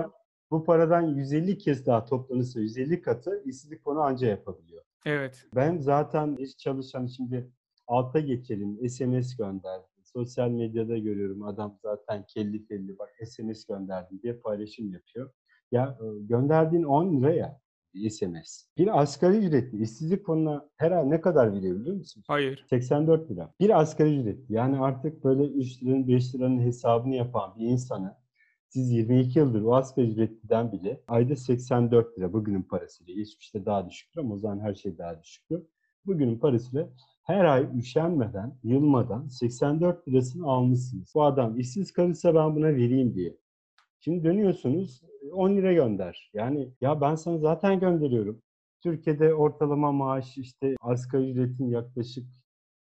Bu 0.52 0.64
paradan 0.64 1.02
150 1.02 1.58
kez 1.58 1.86
daha 1.86 2.06
toplanırsa 2.06 2.60
150 2.60 3.02
katı 3.02 3.44
işsizlik 3.46 3.84
fonu 3.84 4.00
anca 4.00 4.28
yapabiliyor. 4.28 4.84
Evet. 5.06 5.46
Ben 5.56 5.78
zaten 5.78 6.36
iş 6.36 6.58
çalışan 6.58 7.06
şimdi 7.06 7.52
alta 7.88 8.20
geçelim 8.20 8.90
SMS 8.90 9.38
gönderdi. 9.38 9.86
Sosyal 10.04 10.50
medyada 10.50 10.98
görüyorum 10.98 11.44
adam 11.44 11.80
zaten 11.84 12.26
kelli 12.28 12.66
felli 12.66 13.00
bak 13.00 13.10
SMS 13.26 13.66
gönderdim 13.66 14.20
diye 14.24 14.34
paylaşım 14.34 14.94
yapıyor. 14.94 15.32
Ya 15.72 15.98
e, 16.02 16.06
gönderdiğin 16.20 16.84
10 16.84 17.18
lira 17.18 17.34
ya 17.34 17.60
SMS. 18.10 18.66
Bir 18.78 19.02
asgari 19.02 19.38
ücretli 19.38 19.82
işsizlik 19.82 20.26
fonuna 20.26 20.70
her 20.78 20.92
ay 20.92 21.10
ne 21.10 21.22
kadar 21.22 21.54
veriyor 21.54 21.80
biliyor 21.80 21.96
musun? 21.96 22.24
Hayır. 22.28 22.66
84 22.70 23.32
lira. 23.32 23.54
Bir 23.60 23.80
asgari 23.80 24.20
ücret. 24.20 24.50
Yani 24.50 24.80
artık 24.80 25.24
böyle 25.24 25.44
3 25.44 25.84
liranın 25.84 26.08
5 26.08 26.36
liranın 26.36 26.60
hesabını 26.60 27.16
yapan 27.16 27.54
bir 27.60 27.66
insanı 27.66 28.16
siz 28.70 28.92
22 28.92 29.40
yıldır 29.40 29.62
o 29.62 29.76
asgari 29.76 30.08
ücretliden 30.08 30.72
bile 30.72 31.02
ayda 31.08 31.36
84 31.36 32.18
lira 32.20 32.34
bugünün 32.34 32.64
parasıyla. 32.64 33.14
Geçmişte 33.14 33.66
daha 33.66 33.90
düşüktür 33.90 34.22
ama 34.22 34.34
o 34.34 34.38
zaman 34.38 34.60
her 34.60 34.76
şey 34.76 34.98
daha 34.98 35.24
düşüktü. 35.24 35.68
Bugünün 36.06 36.40
parasıyla 36.40 36.90
her 37.24 37.46
ay 37.46 37.68
üşenmeden, 37.80 38.58
yılmadan 38.64 39.28
84 39.28 40.08
lirasını 40.08 40.48
almışsınız. 40.48 41.12
Bu 41.16 41.24
adam 41.24 41.60
işsiz 41.60 41.92
kalırsa 41.92 42.36
ben 42.36 42.56
buna 42.56 42.68
vereyim 42.68 43.16
diye. 43.16 43.38
Şimdi 44.00 44.24
dönüyorsunuz 44.24 45.02
10 45.32 45.58
lira 45.58 45.74
gönder. 45.74 46.32
Yani 46.34 46.70
ya 46.82 47.02
ben 47.02 47.16
sana 47.16 47.38
zaten 47.38 47.80
gönderiyorum. 47.80 48.42
Türkiye'de 48.84 49.34
ortalama 49.34 49.92
maaş 49.92 50.38
işte 50.38 50.76
asgari 50.82 51.32
ücretin 51.32 51.70
yaklaşık 51.70 52.28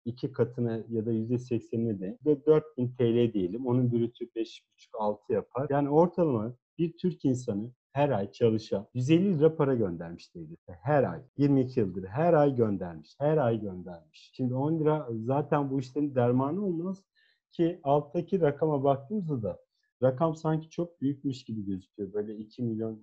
iki 0.07 0.31
katına 0.31 0.83
ya 0.89 1.05
da 1.05 1.11
yüzde 1.11 1.37
seksenine 1.37 1.99
de 1.99 2.17
ve 2.25 2.45
4000 2.45 2.87
TL 2.87 3.33
diyelim. 3.33 3.67
Onun 3.67 3.91
brütü 3.91 4.25
5,5-6 4.25 5.33
yapar. 5.33 5.67
Yani 5.69 5.89
ortalama 5.89 6.53
bir 6.77 6.97
Türk 6.97 7.25
insanı 7.25 7.71
her 7.91 8.09
ay 8.09 8.31
çalışan 8.31 8.87
150 8.93 9.39
lira 9.39 9.55
para 9.55 9.75
göndermiş 9.75 10.35
devlete. 10.35 10.73
Her 10.81 11.03
ay. 11.03 11.21
22 11.37 11.79
yıldır 11.79 12.03
her 12.03 12.33
ay 12.33 12.55
göndermiş. 12.55 13.15
Her 13.19 13.37
ay 13.37 13.61
göndermiş. 13.61 14.31
Şimdi 14.33 14.53
10 14.53 14.79
lira 14.79 15.07
zaten 15.25 15.71
bu 15.71 15.79
işlerin 15.79 16.15
dermanı 16.15 16.65
olmaz 16.65 17.03
ki 17.51 17.79
alttaki 17.83 18.41
rakama 18.41 18.83
baktığımızda 18.83 19.43
da 19.43 19.59
rakam 20.03 20.35
sanki 20.35 20.69
çok 20.69 21.01
büyükmüş 21.01 21.43
gibi 21.43 21.65
gözüküyor. 21.65 22.13
Böyle 22.13 22.37
2 22.37 22.63
milyon 22.63 23.01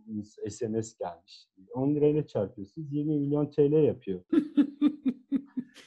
SMS 0.51 0.99
gelmiş. 0.99 1.49
10 1.75 1.95
lirayla 1.95 2.27
çarpıyorsunuz 2.27 2.93
20 2.93 3.19
milyon 3.19 3.51
TL 3.51 3.73
yapıyor. 3.73 4.21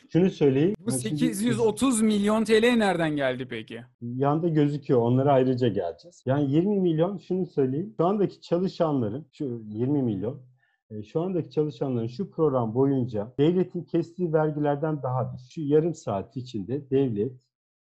Şunu 0.10 0.30
söyleyeyim. 0.30 0.76
Bu 0.80 0.92
ha 0.92 0.98
şimdi 0.98 1.18
830 1.18 2.02
milyon 2.02 2.44
TL 2.44 2.74
nereden 2.78 3.16
geldi 3.16 3.48
peki? 3.50 3.82
Yanda 4.02 4.48
gözüküyor. 4.48 5.02
Onlara 5.02 5.34
ayrıca 5.34 5.68
geleceğiz. 5.68 6.24
Yani 6.26 6.52
20 6.52 6.80
milyon 6.80 7.18
şunu 7.18 7.46
söyleyeyim. 7.46 7.94
Şu 7.98 8.06
andaki 8.06 8.42
çalışanların 8.42 9.28
şu 9.34 9.62
20 9.68 10.02
milyon 10.02 10.42
e, 10.90 11.04
şu 11.04 11.22
andaki 11.22 11.50
çalışanların 11.50 12.08
şu 12.08 12.32
program 12.32 12.74
boyunca 12.74 13.34
devletin 13.40 13.84
kestiği 13.84 14.34
vergilerden 14.34 15.04
daha 15.04 15.34
düşük. 15.34 15.52
Şu 15.52 15.62
yarım 15.62 15.96
saat 15.96 16.38
içinde 16.38 16.90
devlet 16.90 17.32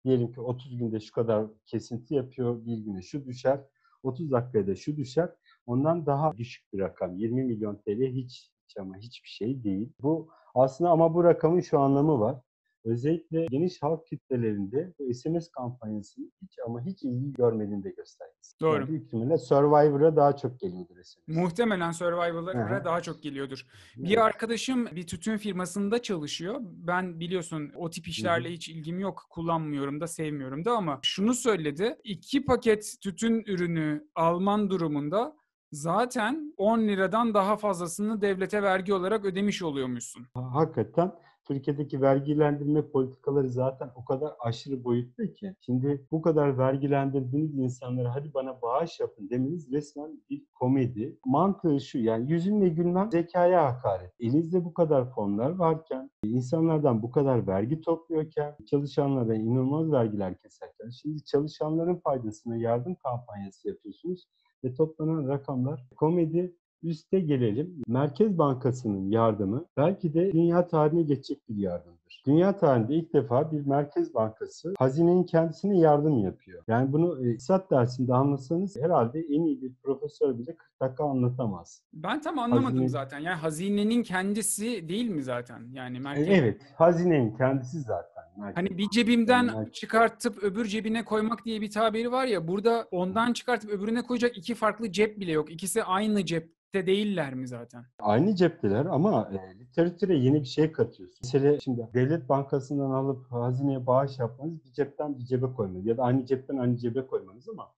diyelim 0.05 0.33
ki 0.33 0.41
30 0.41 0.79
günde 0.79 1.01
şu 1.01 1.15
kadar 1.15 1.47
kesinti 1.67 2.15
yapıyor, 2.15 2.67
bir 2.67 2.79
güne 2.79 3.03
şu 3.03 3.25
düşer, 3.25 3.61
30 4.03 4.31
dakikada 4.31 4.75
şu 4.75 4.97
düşer. 4.97 5.29
Ondan 5.67 6.07
daha 6.07 6.37
düşük 6.37 6.73
bir 6.73 6.79
rakam. 6.79 7.17
20 7.17 7.45
milyon 7.45 7.77
TL 7.77 8.03
hiç, 8.03 8.51
hiç 8.65 8.77
ama 8.77 8.97
hiçbir 8.97 9.29
şey 9.29 9.65
değil. 9.65 9.93
Bu 10.03 10.29
aslında 10.55 10.91
ama 10.91 11.15
bu 11.15 11.25
rakamın 11.25 11.61
şu 11.61 11.79
anlamı 11.79 12.21
var. 12.21 12.41
Özellikle 12.85 13.47
geniş 13.47 13.83
halk 13.83 14.07
kitlelerinde 14.07 14.93
bu 14.99 15.15
SMS 15.15 15.51
kampanyasının 15.51 16.33
hiç 16.43 16.59
ama 16.67 16.81
hiç 16.85 17.03
ilgi 17.03 17.33
görmediğini 17.33 17.85
de 17.85 17.91
göstergesi. 17.91 18.61
Doğru. 18.61 18.75
Yani 18.75 18.89
büyük 18.89 19.07
ihtimalle 19.07 19.39
Survivor'a 19.39 20.17
daha 20.17 20.37
çok 20.37 20.61
geliyordur 20.61 20.95
SMS. 21.03 21.29
Muhtemelen 21.29 21.91
Survivor'lara 21.91 22.65
Aha. 22.65 22.85
daha 22.85 23.01
çok 23.01 23.23
geliyordur. 23.23 23.67
Evet. 23.99 24.09
Bir 24.09 24.25
arkadaşım 24.25 24.87
bir 24.87 25.07
tütün 25.07 25.37
firmasında 25.37 26.03
çalışıyor. 26.03 26.57
Ben 26.63 27.21
biliyorsun 27.21 27.73
o 27.77 27.91
tip 27.91 28.09
işlerle 28.09 28.51
hiç 28.51 28.69
ilgim 28.69 29.01
yok. 29.01 29.27
Kullanmıyorum 29.31 30.01
da 30.01 30.07
sevmiyorum 30.07 30.65
da 30.65 30.73
ama 30.73 30.99
şunu 31.03 31.35
söyledi. 31.35 31.97
İki 32.05 32.45
paket 32.45 32.95
tütün 33.03 33.45
ürünü 33.47 34.09
alman 34.15 34.71
durumunda 34.71 35.37
zaten 35.73 36.55
10 36.57 36.79
liradan 36.81 37.35
daha 37.35 37.57
fazlasını 37.57 38.21
devlete 38.23 38.63
vergi 38.63 38.95
olarak 38.95 39.25
ödemiş 39.25 39.63
oluyormuşsun. 39.63 40.27
Ha- 40.35 40.55
Hakikaten 40.55 41.13
Türkiye'deki 41.45 42.01
vergilendirme 42.01 42.83
politikaları 42.91 43.49
zaten 43.49 43.91
o 43.97 44.05
kadar 44.05 44.33
aşırı 44.41 44.85
boyutlu 44.85 45.33
ki. 45.33 45.55
Şimdi 45.61 46.07
bu 46.11 46.23
kadar 46.23 46.59
vergilendirdiğiniz 46.59 47.59
insanlara 47.59 48.15
hadi 48.15 48.35
bana 48.35 48.63
bağış 48.63 49.01
yapın 49.01 49.31
demeniz 49.31 49.73
resmen 49.73 50.23
bir 50.31 50.43
komedi. 50.55 51.19
Mantığı 51.27 51.81
şu 51.81 51.99
yani 51.99 52.33
yüzünle 52.33 52.69
gülmem 52.69 53.11
zekaya 53.11 53.65
hakaret. 53.75 54.13
Elinizde 54.21 54.65
bu 54.65 54.75
kadar 54.75 55.11
fonlar 55.15 55.51
varken, 55.51 56.11
insanlardan 56.25 57.03
bu 57.03 57.11
kadar 57.11 57.47
vergi 57.47 57.81
topluyorken, 57.81 58.57
çalışanlara 58.71 59.35
inanılmaz 59.35 59.93
vergiler 59.93 60.39
keserken, 60.39 60.89
şimdi 60.91 61.25
çalışanların 61.25 61.97
faydasına 61.97 62.57
yardım 62.57 62.95
kampanyası 62.95 63.69
yapıyorsunuz 63.69 64.29
ve 64.65 64.75
toplanan 64.75 65.29
rakamlar 65.29 65.85
komedi 65.97 66.55
Üste 66.83 67.21
gelelim. 67.21 67.83
Merkez 67.87 68.39
Bankası'nın 68.39 69.11
yardımı 69.11 69.65
belki 69.77 70.15
de 70.15 70.33
dünya 70.33 70.67
tarihine 70.69 71.03
geçecek 71.03 71.49
bir 71.49 71.57
yardımdır. 71.57 72.23
Dünya 72.27 72.57
tarihinde 72.57 72.95
ilk 72.95 73.13
defa 73.15 73.53
bir 73.53 73.67
Merkez 73.67 74.15
Bankası 74.15 74.75
hazinenin 74.79 75.25
kendisine 75.25 75.79
yardım 75.79 76.19
yapıyor. 76.19 76.63
Yani 76.69 76.93
bunu 76.93 77.27
e, 77.27 77.31
iktisat 77.31 77.71
dersinde 77.71 78.15
anlasanız 78.15 78.77
herhalde 78.77 79.21
en 79.21 79.43
iyi 79.43 79.63
bir 79.63 79.73
profesör 79.83 80.39
bile 80.39 80.57
40 80.57 80.81
dakika 80.81 81.05
anlatamaz. 81.05 81.83
Ben 81.93 82.21
tam 82.21 82.39
anlamadım 82.39 82.77
Hazine- 82.77 82.89
zaten. 82.89 83.19
Yani 83.19 83.37
hazinenin 83.37 84.03
kendisi 84.03 84.89
değil 84.89 85.09
mi 85.09 85.23
zaten? 85.23 85.63
Yani 85.73 86.01
merkez. 86.01 86.29
Evet, 86.29 86.61
hazinenin 86.75 87.37
kendisi 87.37 87.81
zaten. 87.81 88.10
Merkez 88.37 88.57
Hani 88.57 88.79
bir 88.79 88.89
cebimden 88.91 89.45
Yani- 89.47 89.73
çıkartıp 89.73 90.43
öbür 90.43 90.65
cebine 90.65 91.05
koymak 91.05 91.45
diye 91.45 91.61
bir 91.61 91.71
tabiri 91.71 92.13
var 92.13 92.27
ya. 92.27 92.49
Burada 92.49 92.89
ondan 92.91 93.33
çıkartıp 93.33 93.71
öbürüne 93.71 94.03
koyacak 94.03 94.39
iki 94.39 94.55
farklı 94.55 94.93
cep 94.93 95.21
bile 95.21 95.33
yok. 95.33 95.51
İkisi 95.53 95.85
aynı 95.85 96.25
cepte 96.25 96.87
değiller 96.87 97.35
mi 97.35 97.49
zaten? 97.49 97.85
Aynı 97.99 98.35
cepteler 98.35 98.87
ama 98.87 99.31
e, 99.33 99.59
literatüre 99.59 100.17
yeni 100.19 100.41
bir 100.41 100.47
şey 100.47 100.73
katıyorsun. 100.73 101.19
Mesela 101.23 101.61
şimdi 101.61 101.89
devlet 101.95 102.29
bankasından 102.29 102.91
alıp 102.91 103.33
hazineye 103.33 103.87
bağış 103.87 104.19
yapmanız 104.19 104.65
bir 104.65 104.73
cepten 104.73 105.19
bir 105.19 105.25
cebe 105.25 105.47
koymanız 105.47 105.87
ya 105.87 105.97
da 105.97 106.03
aynı 106.03 106.27
cepten 106.27 106.57
aynı 106.57 106.77
cebe 106.77 107.07
koymanız 107.07 107.49
ama 107.49 107.73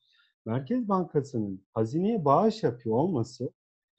Merkez 0.46 0.88
Bankası'nın 0.88 1.62
hazineye 1.74 2.24
bağış 2.24 2.62
yapıyor 2.62 2.96
olması 2.96 3.50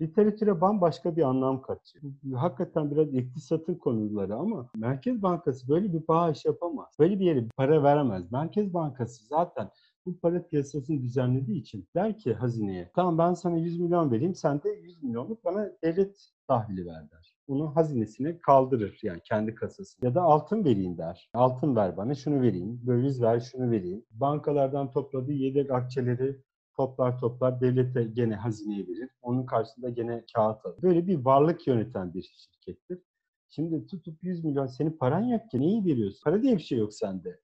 literatüre 0.04 0.62
bambaşka 0.62 1.16
bir 1.16 1.22
anlam 1.24 1.62
katıyor. 1.62 2.14
Hakikaten 2.36 2.92
biraz 2.92 3.14
iktisatın 3.14 3.76
konuları 3.76 4.36
ama 4.36 4.70
Merkez 4.76 5.24
Bankası 5.24 5.70
böyle 5.70 5.94
bir 5.94 6.08
bağış 6.08 6.46
yapamaz. 6.46 6.96
Böyle 7.00 7.20
bir 7.20 7.26
yere 7.26 7.48
para 7.58 7.84
veremez. 7.84 8.32
Merkez 8.32 8.74
Bankası 8.74 9.26
zaten 9.28 9.70
bu 10.06 10.20
para 10.20 10.48
piyasasını 10.48 11.02
düzenlediği 11.02 11.62
için 11.62 11.88
der 11.96 12.18
ki 12.18 12.34
hazineye 12.34 12.92
tamam 12.96 13.18
ben 13.18 13.34
sana 13.34 13.58
100 13.58 13.80
milyon 13.80 14.12
vereyim 14.12 14.36
sen 14.36 14.64
de 14.64 14.70
100 14.70 15.04
milyonluk 15.04 15.46
bana 15.46 15.72
devlet 15.84 16.34
tahvili 16.48 16.86
ver 16.86 17.12
der. 17.12 17.38
Bunu 17.48 17.76
hazinesine 17.76 18.38
kaldırır 18.38 19.00
yani 19.04 19.22
kendi 19.24 19.56
kasasına. 19.56 20.08
Ya 20.08 20.16
da 20.16 20.22
altın 20.22 20.66
vereyim 20.66 20.98
der. 20.98 21.30
Altın 21.34 21.76
ver 21.76 21.98
bana 21.98 22.16
şunu 22.16 22.42
vereyim. 22.42 22.82
Döviz 22.88 23.22
ver 23.22 23.40
şunu 23.40 23.72
vereyim. 23.72 24.06
Bankalardan 24.12 24.92
topladığı 24.92 25.32
yedek 25.32 25.72
akçeleri 25.72 26.42
toplar 26.76 27.20
toplar 27.20 27.62
devlete 27.62 28.04
gene 28.04 28.36
hazineye 28.36 28.88
verir. 28.88 29.10
Onun 29.22 29.46
karşısında 29.46 29.90
gene 29.90 30.26
kağıt 30.36 30.66
alır. 30.66 30.82
Böyle 30.82 31.08
bir 31.08 31.26
varlık 31.26 31.68
yöneten 31.68 32.14
bir 32.14 32.22
şirkettir. 32.24 33.00
Şimdi 33.50 33.88
tutup 33.88 34.24
100 34.24 34.44
milyon 34.44 34.68
senin 34.68 34.98
paran 34.98 35.24
yok 35.24 35.50
ki 35.52 35.60
neyi 35.60 35.86
veriyorsun? 35.86 36.20
Para 36.24 36.44
diye 36.44 36.58
bir 36.58 36.62
şey 36.62 36.78
yok 36.78 36.94
sende. 36.94 37.40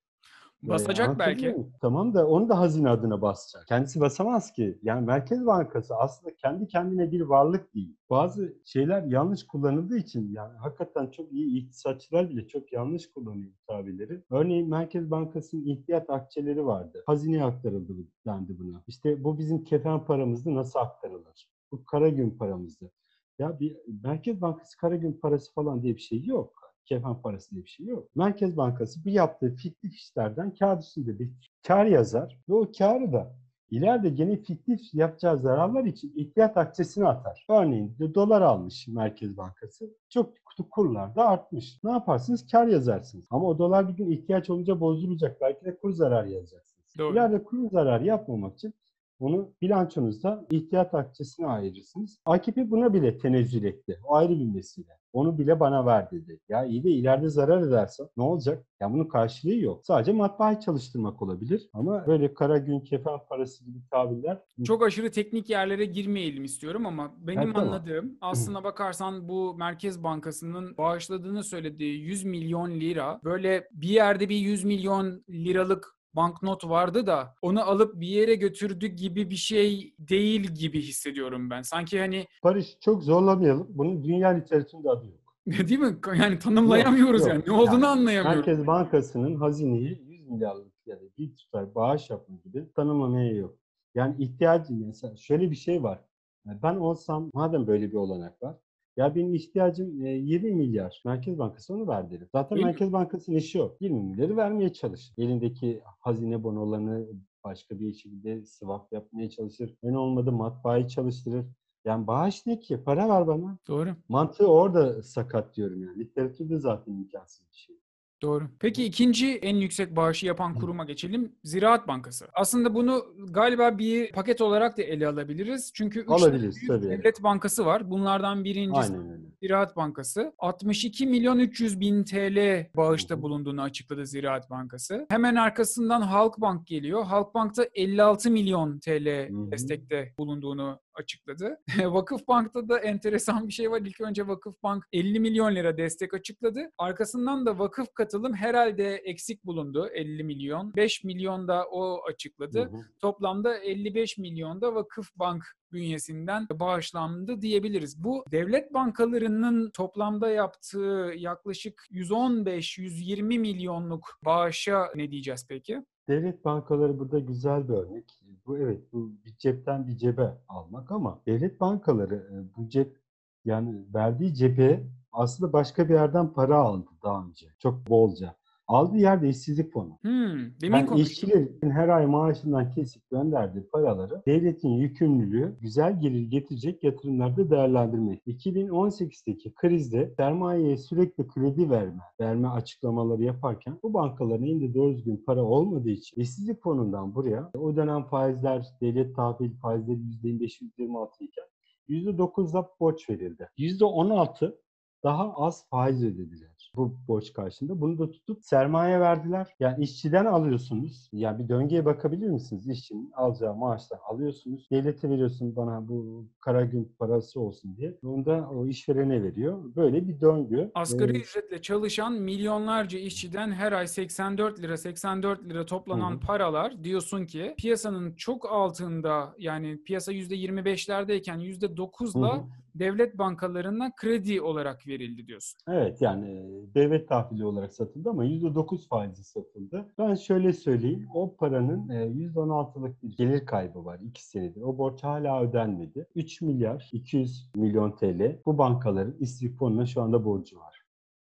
Basacak 0.63 1.09
anlatabiliyor 1.09 1.55
belki. 1.55 1.69
Tamam 1.81 2.13
da 2.13 2.27
onu 2.27 2.49
da 2.49 2.59
hazine 2.59 2.89
adına 2.89 3.21
basacak. 3.21 3.67
Kendisi 3.67 3.99
basamaz 3.99 4.53
ki. 4.53 4.79
Yani 4.83 5.05
Merkez 5.05 5.45
Bankası 5.45 5.95
aslında 5.95 6.35
kendi 6.35 6.67
kendine 6.67 7.11
bir 7.11 7.21
varlık 7.21 7.75
değil. 7.75 7.97
Bazı 8.09 8.53
şeyler 8.65 9.03
yanlış 9.03 9.47
kullanıldığı 9.47 9.97
için 9.97 10.33
yani 10.33 10.57
hakikaten 10.57 11.07
çok 11.07 11.31
iyi 11.31 11.63
iktisatçılar 11.63 12.29
bile 12.29 12.47
çok 12.47 12.73
yanlış 12.73 13.11
kullanıyor 13.11 13.51
bu 13.51 13.73
tabirleri. 13.73 14.23
Örneğin 14.29 14.69
Merkez 14.69 15.11
Bankası'nın 15.11 15.65
ihtiyat 15.65 16.09
akçeleri 16.09 16.65
vardı. 16.65 17.03
Hazineye 17.05 17.43
aktarıldı 17.43 17.93
dendi 18.25 18.59
buna. 18.59 18.83
İşte 18.87 19.23
bu 19.23 19.39
bizim 19.39 19.63
kefen 19.63 20.05
paramızdı 20.05 20.55
nasıl 20.55 20.79
aktarılır? 20.79 21.49
Bu 21.71 21.85
kara 21.85 22.09
gün 22.09 22.31
paramızdı. 22.31 22.91
Ya 23.39 23.59
bir 23.59 23.77
Merkez 24.03 24.41
Bankası 24.41 24.77
kara 24.77 24.95
gün 24.95 25.13
parası 25.13 25.53
falan 25.53 25.83
diye 25.83 25.95
bir 25.95 26.01
şey 26.01 26.23
yok 26.25 26.68
kefen 26.89 27.21
parası 27.21 27.51
diye 27.51 27.63
bir 27.63 27.69
şey 27.69 27.85
yok. 27.85 28.15
Merkez 28.15 28.57
Bankası 28.57 29.05
bu 29.05 29.09
yaptığı 29.09 29.55
fiktif 29.55 29.93
işlerden 29.93 30.53
kağıt 30.53 30.83
üstünde 30.83 31.19
bir 31.19 31.29
kar 31.67 31.85
yazar 31.85 32.37
ve 32.49 32.53
o 32.53 32.71
karı 32.77 33.13
da 33.13 33.35
ileride 33.71 34.09
gene 34.09 34.37
fiktif 34.37 34.93
yapacağı 34.93 35.37
zararlar 35.37 35.85
için 35.85 36.13
ihtiyat 36.15 36.57
akçesine 36.57 37.07
atar. 37.07 37.45
Örneğin 37.49 37.95
de 37.99 38.13
dolar 38.13 38.41
almış 38.41 38.87
Merkez 38.87 39.37
Bankası. 39.37 39.89
Çok 40.09 40.33
kurlar 40.71 41.15
da 41.15 41.27
artmış. 41.27 41.79
Ne 41.83 41.91
yaparsınız? 41.91 42.47
Kar 42.51 42.67
yazarsınız. 42.67 43.27
Ama 43.29 43.47
o 43.47 43.57
dolar 43.57 43.87
bir 43.89 43.93
gün 43.93 44.11
ihtiyaç 44.11 44.49
olunca 44.49 44.79
bozdurulacak. 44.79 45.41
Belki 45.41 45.65
de 45.65 45.77
kur 45.77 45.91
zararı 45.91 46.29
yazacaksınız. 46.29 46.95
Doğru. 46.97 47.13
İleride 47.13 47.43
kur 47.43 47.69
zararı 47.71 48.05
yapmamak 48.05 48.53
için 48.53 48.73
Onu 49.19 49.53
bilançonuzda 49.61 50.45
ihtiyat 50.51 50.93
akçesine 50.93 51.47
ayırırsınız. 51.47 52.19
AKP 52.25 52.71
buna 52.71 52.93
bile 52.93 53.17
tenezzül 53.17 53.63
etti. 53.63 53.99
O 54.03 54.15
ayrı 54.15 54.39
bir 54.39 54.45
mesele. 54.45 54.99
Onu 55.13 55.37
bile 55.37 55.59
bana 55.59 55.85
ver 55.85 56.11
dedi. 56.11 56.39
Ya 56.49 56.65
iyi 56.65 56.83
de 56.83 56.89
ileride 56.89 57.29
zarar 57.29 57.61
edersen 57.61 58.07
ne 58.17 58.23
olacak? 58.23 58.65
Ya 58.79 58.93
bunun 58.93 59.05
karşılığı 59.05 59.55
yok. 59.55 59.85
Sadece 59.85 60.11
matbaayı 60.11 60.59
çalıştırmak 60.59 61.21
olabilir. 61.21 61.69
Ama 61.73 62.07
böyle 62.07 62.33
kara 62.33 62.57
gün 62.57 62.79
kefen 62.79 63.19
parası 63.29 63.65
gibi 63.65 63.77
tabirler 63.91 64.37
Çok 64.63 64.83
aşırı 64.83 65.11
teknik 65.11 65.49
yerlere 65.49 65.85
girmeyelim 65.85 66.43
istiyorum 66.43 66.85
ama 66.85 67.15
benim 67.19 67.39
Evet, 67.39 67.55
tamam. 67.55 67.69
anladığım 67.73 68.17
aslına 68.21 68.63
bakarsan 68.63 69.29
bu 69.29 69.55
Merkez 69.57 70.03
Bankası'nın 70.03 70.77
bağışladığını 70.77 71.43
söylediği 71.43 71.99
100 72.01 72.23
milyon 72.23 72.71
lira 72.71 73.19
böyle 73.23 73.67
bir 73.71 73.89
yerde 73.89 74.29
bir 74.29 74.35
100 74.37 74.63
milyon 74.63 75.23
liralık 75.29 75.98
banknot 76.15 76.69
vardı 76.69 77.07
da 77.07 77.35
onu 77.41 77.61
alıp 77.63 77.99
bir 77.99 78.07
yere 78.07 78.35
götürdü 78.35 78.87
gibi 78.87 79.29
bir 79.29 79.35
şey 79.35 79.93
değil 79.99 80.41
gibi 80.41 80.81
hissediyorum 80.81 81.49
ben. 81.49 81.61
Sanki 81.61 81.99
hani 81.99 82.25
Barış 82.43 82.77
çok 82.81 83.03
zorlamayalım. 83.03 83.67
Bunun 83.69 84.03
dünya 84.03 84.29
literatüründe 84.29 84.89
adı 84.89 85.05
yok. 85.05 85.19
değil 85.69 85.79
mi? 85.79 85.97
Yani 86.19 86.39
tanımlayamıyoruz 86.39 87.21
Yok, 87.21 87.29
yani. 87.29 87.37
yok. 87.37 87.47
Ne 87.47 87.53
olduğunu 87.53 87.73
Yani 87.73 87.87
anlayamıyoruz. 87.87 88.47
Merkez 88.47 88.67
Bankası'nın 88.67 89.35
hazineye 89.35 89.99
100 90.07 90.27
milyarlık 90.27 90.73
ya 90.85 90.95
da 90.95 91.03
bir 91.17 91.35
tutar 91.35 91.75
bağış 91.75 92.09
yapma 92.09 92.35
gibi 92.43 92.73
tanımlamaya 92.73 93.31
yok. 93.31 93.55
Yani 93.95 94.15
ihtiyacı 94.23 94.73
mesela 94.73 95.15
şöyle 95.15 95.51
bir 95.51 95.55
şey 95.55 95.83
var. 95.83 95.99
Yani 96.45 96.59
Ben 96.63 96.75
olsam 96.75 97.29
madem 97.33 97.67
böyle 97.67 97.91
bir 97.91 97.95
olanak 97.95 98.43
var. 98.43 98.55
Ya 98.97 99.15
benim 99.15 99.33
ihtiyacım 99.33 100.05
e, 100.05 100.09
20 100.09 100.51
milyar. 100.51 101.01
Merkez 101.05 101.39
Bankası 101.39 101.73
onu 101.73 101.87
ver 101.87 102.11
derim. 102.11 102.27
Zaten 102.31 102.55
Değil 102.55 102.65
mi? 102.65 102.69
Merkez 102.69 102.93
Bankası'nın 102.93 103.37
işi 103.37 103.61
o. 103.61 103.77
20 103.79 104.03
milyarı 104.03 104.37
vermeye 104.37 104.73
çalışır. 104.73 105.13
Elindeki 105.17 105.81
hazine 105.99 106.43
bonolarını 106.43 107.07
başka 107.43 107.79
bir 107.79 107.93
şekilde 107.93 108.45
swap 108.45 108.93
yapmaya 108.93 109.29
çalışır. 109.29 109.75
En 109.83 109.93
olmadı 109.93 110.31
matbaayı 110.31 110.87
çalıştırır. 110.87 111.45
Yani 111.85 112.07
bağış 112.07 112.45
ne 112.45 112.59
ki? 112.59 112.83
Para 112.83 113.09
ver 113.09 113.27
bana. 113.27 113.57
Doğru. 113.67 113.89
Mantığı 114.09 114.47
orada 114.47 115.03
sakat 115.03 115.55
diyorum 115.55 115.83
yani. 115.83 115.99
Literatürde 115.99 116.59
zaten 116.59 116.93
imkansız 116.93 117.47
bir 117.51 117.57
şey. 117.57 117.79
Doğru. 118.21 118.43
Peki 118.59 118.85
ikinci 118.85 119.35
en 119.35 119.55
yüksek 119.55 119.95
bağışı 119.95 120.25
yapan 120.25 120.55
kuruma 120.55 120.83
geçelim. 120.85 121.31
Ziraat 121.43 121.87
Bankası. 121.87 122.25
Aslında 122.33 122.73
bunu 122.75 123.05
galiba 123.29 123.77
bir 123.77 124.11
paket 124.11 124.41
olarak 124.41 124.77
da 124.77 124.81
ele 124.81 125.07
alabiliriz. 125.07 125.71
Çünkü 125.73 125.99
üç 125.99 126.07
tane 126.07 126.21
Alabiliriz, 126.21 126.55
büyük 126.55 126.67
tabii. 126.67 126.85
devlet 126.89 127.23
bankası 127.23 127.65
var. 127.65 127.89
Bunlardan 127.89 128.43
birincisi 128.43 128.93
Aynen. 128.93 129.19
Ziraat 129.41 129.75
Bankası. 129.75 130.33
62 130.39 131.07
milyon 131.07 131.39
300 131.39 131.79
bin 131.79 132.03
TL 132.03 132.65
bağışta 132.75 133.21
bulunduğunu 133.21 133.61
açıkladı 133.61 134.05
Ziraat 134.05 134.49
Bankası. 134.49 135.05
Hemen 135.09 135.35
arkasından 135.35 136.01
Halkbank 136.01 136.67
geliyor. 136.67 137.03
Halkbank 137.05 137.57
da 137.57 137.67
56 137.75 138.31
milyon 138.31 138.79
TL 138.79 139.27
destekte 139.51 140.13
bulunduğunu 140.17 140.79
açıkladı. 140.99 141.57
Vakıfbank'ta 141.85 142.69
da 142.69 142.79
enteresan 142.79 143.47
bir 143.47 143.53
şey 143.53 143.71
var. 143.71 143.81
İlk 143.81 144.01
önce 144.01 144.27
Vakıfbank 144.27 144.83
50 144.93 145.19
milyon 145.19 145.55
lira 145.55 145.77
destek 145.77 146.13
açıkladı. 146.13 146.71
Arkasından 146.77 147.45
da 147.45 147.59
vakıf 147.59 147.93
katılım 147.93 148.33
herhalde 148.33 148.95
eksik 148.95 149.45
bulundu 149.45 149.89
50 149.93 150.23
milyon. 150.23 150.73
5 150.75 151.03
milyon 151.03 151.47
da 151.47 151.65
o 151.71 152.01
açıkladı. 152.09 152.59
Hı 152.59 152.77
hı. 152.77 152.81
Toplamda 153.01 153.57
55 153.57 154.17
milyon 154.17 154.61
da 154.61 154.75
Vakıfbank 154.75 155.43
bünyesinden 155.71 156.47
bağışlandı 156.53 157.41
diyebiliriz. 157.41 158.03
Bu 158.03 158.23
devlet 158.31 158.73
bankalarının 158.73 159.69
toplamda 159.71 160.29
yaptığı 160.29 161.13
yaklaşık 161.15 161.87
115-120 161.91 163.21
milyonluk 163.21 164.19
bağışa 164.25 164.91
ne 164.95 165.11
diyeceğiz 165.11 165.45
peki? 165.49 165.81
Devlet 166.09 166.45
bankaları 166.45 166.99
burada 166.99 167.19
güzel 167.19 167.67
bir 167.67 167.73
örnek. 167.73 168.23
Bu 168.45 168.57
evet 168.57 168.93
bu 168.93 169.11
bir 169.25 169.37
cepten 169.37 169.87
bir 169.87 169.97
cebe 169.97 170.37
almak 170.47 170.91
ama 170.91 171.21
devlet 171.25 171.59
bankaları 171.59 172.15
e, 172.15 172.55
bu 172.57 172.69
cep 172.69 172.97
yani 173.45 173.85
verdiği 173.93 174.35
cebe 174.35 174.83
aslında 175.11 175.53
başka 175.53 175.89
bir 175.89 175.93
yerden 175.93 176.33
para 176.33 176.57
aldı 176.57 176.89
daha 177.03 177.25
önce. 177.25 177.47
Çok 177.59 177.89
bolca. 177.89 178.35
Aldığı 178.69 178.97
yerde 178.97 179.29
işsizlik 179.29 179.73
fonu. 179.73 179.99
Hmm, 180.01 180.61
demin 180.61 180.77
Yani 180.77 181.01
işçilerin 181.01 181.69
her 181.69 181.89
ay 181.89 182.05
maaşından 182.05 182.71
kesip 182.71 183.09
gönderdiği 183.09 183.67
paraları 183.67 184.21
devletin 184.25 184.69
yükümlülüğü 184.69 185.57
güzel 185.61 185.99
gelir 185.99 186.21
getirecek 186.21 186.83
yatırımlarda 186.83 187.49
değerlendirmek. 187.49 188.27
2018'deki 188.27 189.53
krizde 189.53 190.13
sermayeye 190.17 190.77
sürekli 190.77 191.27
kredi 191.27 191.69
verme, 191.69 192.01
verme 192.19 192.47
açıklamaları 192.47 193.23
yaparken 193.23 193.79
bu 193.83 193.93
bankaların 193.93 194.43
elinde 194.43 194.73
doğru 194.73 194.97
düzgün 194.97 195.23
para 195.25 195.43
olmadığı 195.43 195.89
için 195.89 196.21
işsizlik 196.21 196.63
fonundan 196.63 197.15
buraya 197.15 197.51
o 197.53 197.75
dönem 197.75 198.03
faizler, 198.03 198.65
devlet 198.81 199.15
tahvil 199.15 199.51
faizleri 199.61 199.99
%25, 199.99 200.61
%26 200.79 201.09
iken 201.19 201.45
%9'da 201.89 202.69
borç 202.79 203.09
verildi. 203.09 203.49
%16 203.57 204.55
daha 205.03 205.33
az 205.33 205.69
faiz 205.69 206.03
ödediler 206.03 206.58
bu 206.79 206.95
borç 207.07 207.33
karşında. 207.33 207.81
Bunu 207.81 207.99
da 207.99 208.11
tutup 208.11 208.45
sermaye 208.45 208.99
verdiler. 208.99 209.47
Yani 209.59 209.83
işçiden 209.83 210.25
alıyorsunuz. 210.25 211.09
Yani 211.13 211.43
bir 211.43 211.49
döngüye 211.49 211.85
bakabilir 211.85 212.27
misiniz? 212.27 212.67
İşçinin 212.67 213.11
alacağı 213.15 213.55
maaştan 213.55 213.99
alıyorsunuz. 214.09 214.67
Devlete 214.71 215.09
veriyorsun 215.09 215.55
bana 215.55 215.87
bu 215.87 216.25
kara 216.39 216.65
gün 216.65 216.95
parası 216.99 217.39
olsun 217.39 217.77
diye. 217.77 217.97
Onu 218.03 218.25
da 218.25 218.49
o 218.53 218.67
işverene 218.67 219.23
veriyor. 219.23 219.75
Böyle 219.75 220.07
bir 220.07 220.21
döngü. 220.21 220.71
Asgari 220.75 221.17
Ee, 221.17 221.19
ücretle 221.19 221.61
çalışan 221.61 222.13
milyonlarca 222.13 222.99
işçiden 222.99 223.51
her 223.51 223.71
ay 223.71 223.87
84 223.87 224.59
lira 224.59 224.77
84 224.77 225.43
lira 225.43 225.65
toplanan 225.65 226.11
hı. 226.11 226.19
paralar 226.19 226.83
diyorsun 226.83 227.25
ki 227.25 227.53
piyasanın 227.57 228.13
çok 228.13 228.51
altında 228.51 229.35
yani 229.37 229.83
piyasa 229.83 230.13
%25'lerdeyken 230.13 231.39
%9'la 231.39 232.35
Hı 232.35 232.39
hı. 232.39 232.45
Devlet 232.75 233.17
bankalarına 233.17 233.95
kredi 233.95 234.41
olarak 234.41 234.87
verildi 234.87 235.27
diyorsun. 235.27 235.59
Evet 235.67 236.01
yani 236.01 236.29
e, 236.31 236.73
devlet 236.75 237.09
tahvili 237.09 237.45
olarak 237.45 237.73
satıldı 237.73 238.09
ama 238.09 238.25
%9 238.25 238.87
faizi 238.87 239.23
satıldı. 239.23 239.85
Ben 239.97 240.15
şöyle 240.15 240.53
söyleyeyim. 240.53 241.07
O 241.13 241.35
paranın 241.35 241.89
e, 241.89 242.05
%16'lık 242.05 243.03
bir 243.03 243.17
gelir 243.17 243.45
kaybı 243.45 243.85
var 243.85 243.99
2 244.03 244.25
senedir. 244.25 244.61
O 244.61 244.77
borç 244.77 245.03
hala 245.03 245.41
ödenmedi. 245.43 246.07
3 246.15 246.41
milyar 246.41 246.89
200 246.91 247.49
milyon 247.55 247.91
TL 247.95 248.39
bu 248.45 248.57
bankaların 248.57 249.15
fonuna 249.59 249.85
şu 249.85 250.01
anda 250.01 250.25
borcu 250.25 250.59
var. 250.59 250.79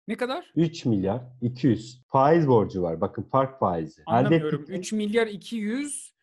Ne 0.08 0.18
kadar? 0.18 0.52
3 0.56 0.86
milyar 0.86 1.22
200 1.42 2.02
faiz 2.08 2.48
borcu 2.48 2.82
var. 2.82 3.02
Bakın 3.02 3.24
fark 3.24 3.60
faizi. 3.60 4.02
Elde 4.02 4.12
Anlamıyorum. 4.12 4.60
ettikleri 4.60 4.80
3 4.80 4.94
milyar 4.94 5.28
200 5.28 6.14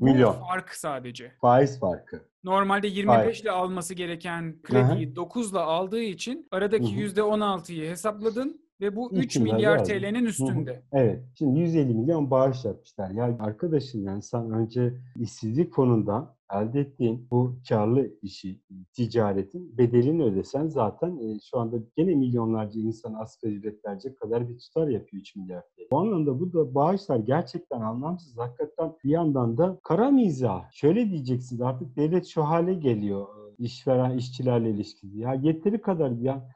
bu 0.00 0.04
Milyon. 0.04 0.32
fark 0.32 0.70
sadece. 0.74 1.32
faiz 1.40 1.80
farkı. 1.80 2.28
Normalde 2.48 2.86
25 2.86 3.40
ile 3.40 3.50
alması 3.50 3.94
gereken 3.94 4.56
krediyi 4.62 5.16
9 5.16 5.50
ile 5.50 5.58
aldığı 5.58 6.00
için 6.00 6.48
aradaki 6.50 6.96
Hı 6.96 7.00
hı. 7.00 7.28
%16'yı 7.28 7.90
hesapladın 7.90 8.60
ve 8.80 8.96
bu 8.96 9.12
Üç 9.12 9.36
3 9.36 9.36
milyar. 9.36 9.84
TL'nin 9.84 10.24
üstünde. 10.24 10.82
Evet. 10.92 11.24
Şimdi 11.38 11.60
150 11.60 11.94
milyon 11.94 12.30
bağış 12.30 12.64
yapmışlar. 12.64 13.10
Ya 13.10 13.36
arkadaşım 13.40 14.04
yani 14.04 14.22
sen 14.22 14.50
önce 14.50 14.94
işsizlik 15.20 15.74
fonundan 15.74 16.34
elde 16.52 16.80
ettiğin 16.80 17.26
bu 17.30 17.54
karlı 17.68 18.10
işi, 18.22 18.60
ticaretin 18.92 19.78
bedelini 19.78 20.22
ödesen 20.22 20.68
zaten 20.68 21.18
e, 21.18 21.38
şu 21.50 21.58
anda 21.58 21.76
gene 21.96 22.14
milyonlarca 22.14 22.80
insan 22.80 23.14
asgari 23.14 23.54
ücret 23.54 24.16
kadar 24.20 24.48
bir 24.48 24.58
tutar 24.58 24.88
yapıyor 24.88 25.20
3 25.20 25.36
milyar. 25.36 25.64
Bu 25.90 25.98
anlamda 25.98 26.40
burada 26.40 26.74
bağışlar 26.74 27.16
gerçekten 27.16 27.80
anlamsız. 27.80 28.38
Hakikaten 28.38 28.92
bir 29.04 29.10
yandan 29.10 29.58
da 29.58 29.78
kara 29.82 30.10
mizah. 30.10 30.72
Şöyle 30.72 31.10
diyeceksiniz 31.10 31.62
artık 31.62 31.96
devlet 31.96 32.26
şu 32.26 32.42
hale 32.42 32.74
geliyor 32.74 33.26
işveren 33.58 34.18
işçilerle 34.18 34.70
ilişkisi. 34.70 35.18
Ya 35.18 35.34
yeteri 35.34 35.80
kadar 35.80 36.10
ya 36.10 36.48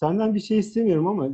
Senden 0.00 0.34
bir 0.34 0.40
şey 0.40 0.58
istemiyorum 0.58 1.06
ama 1.06 1.28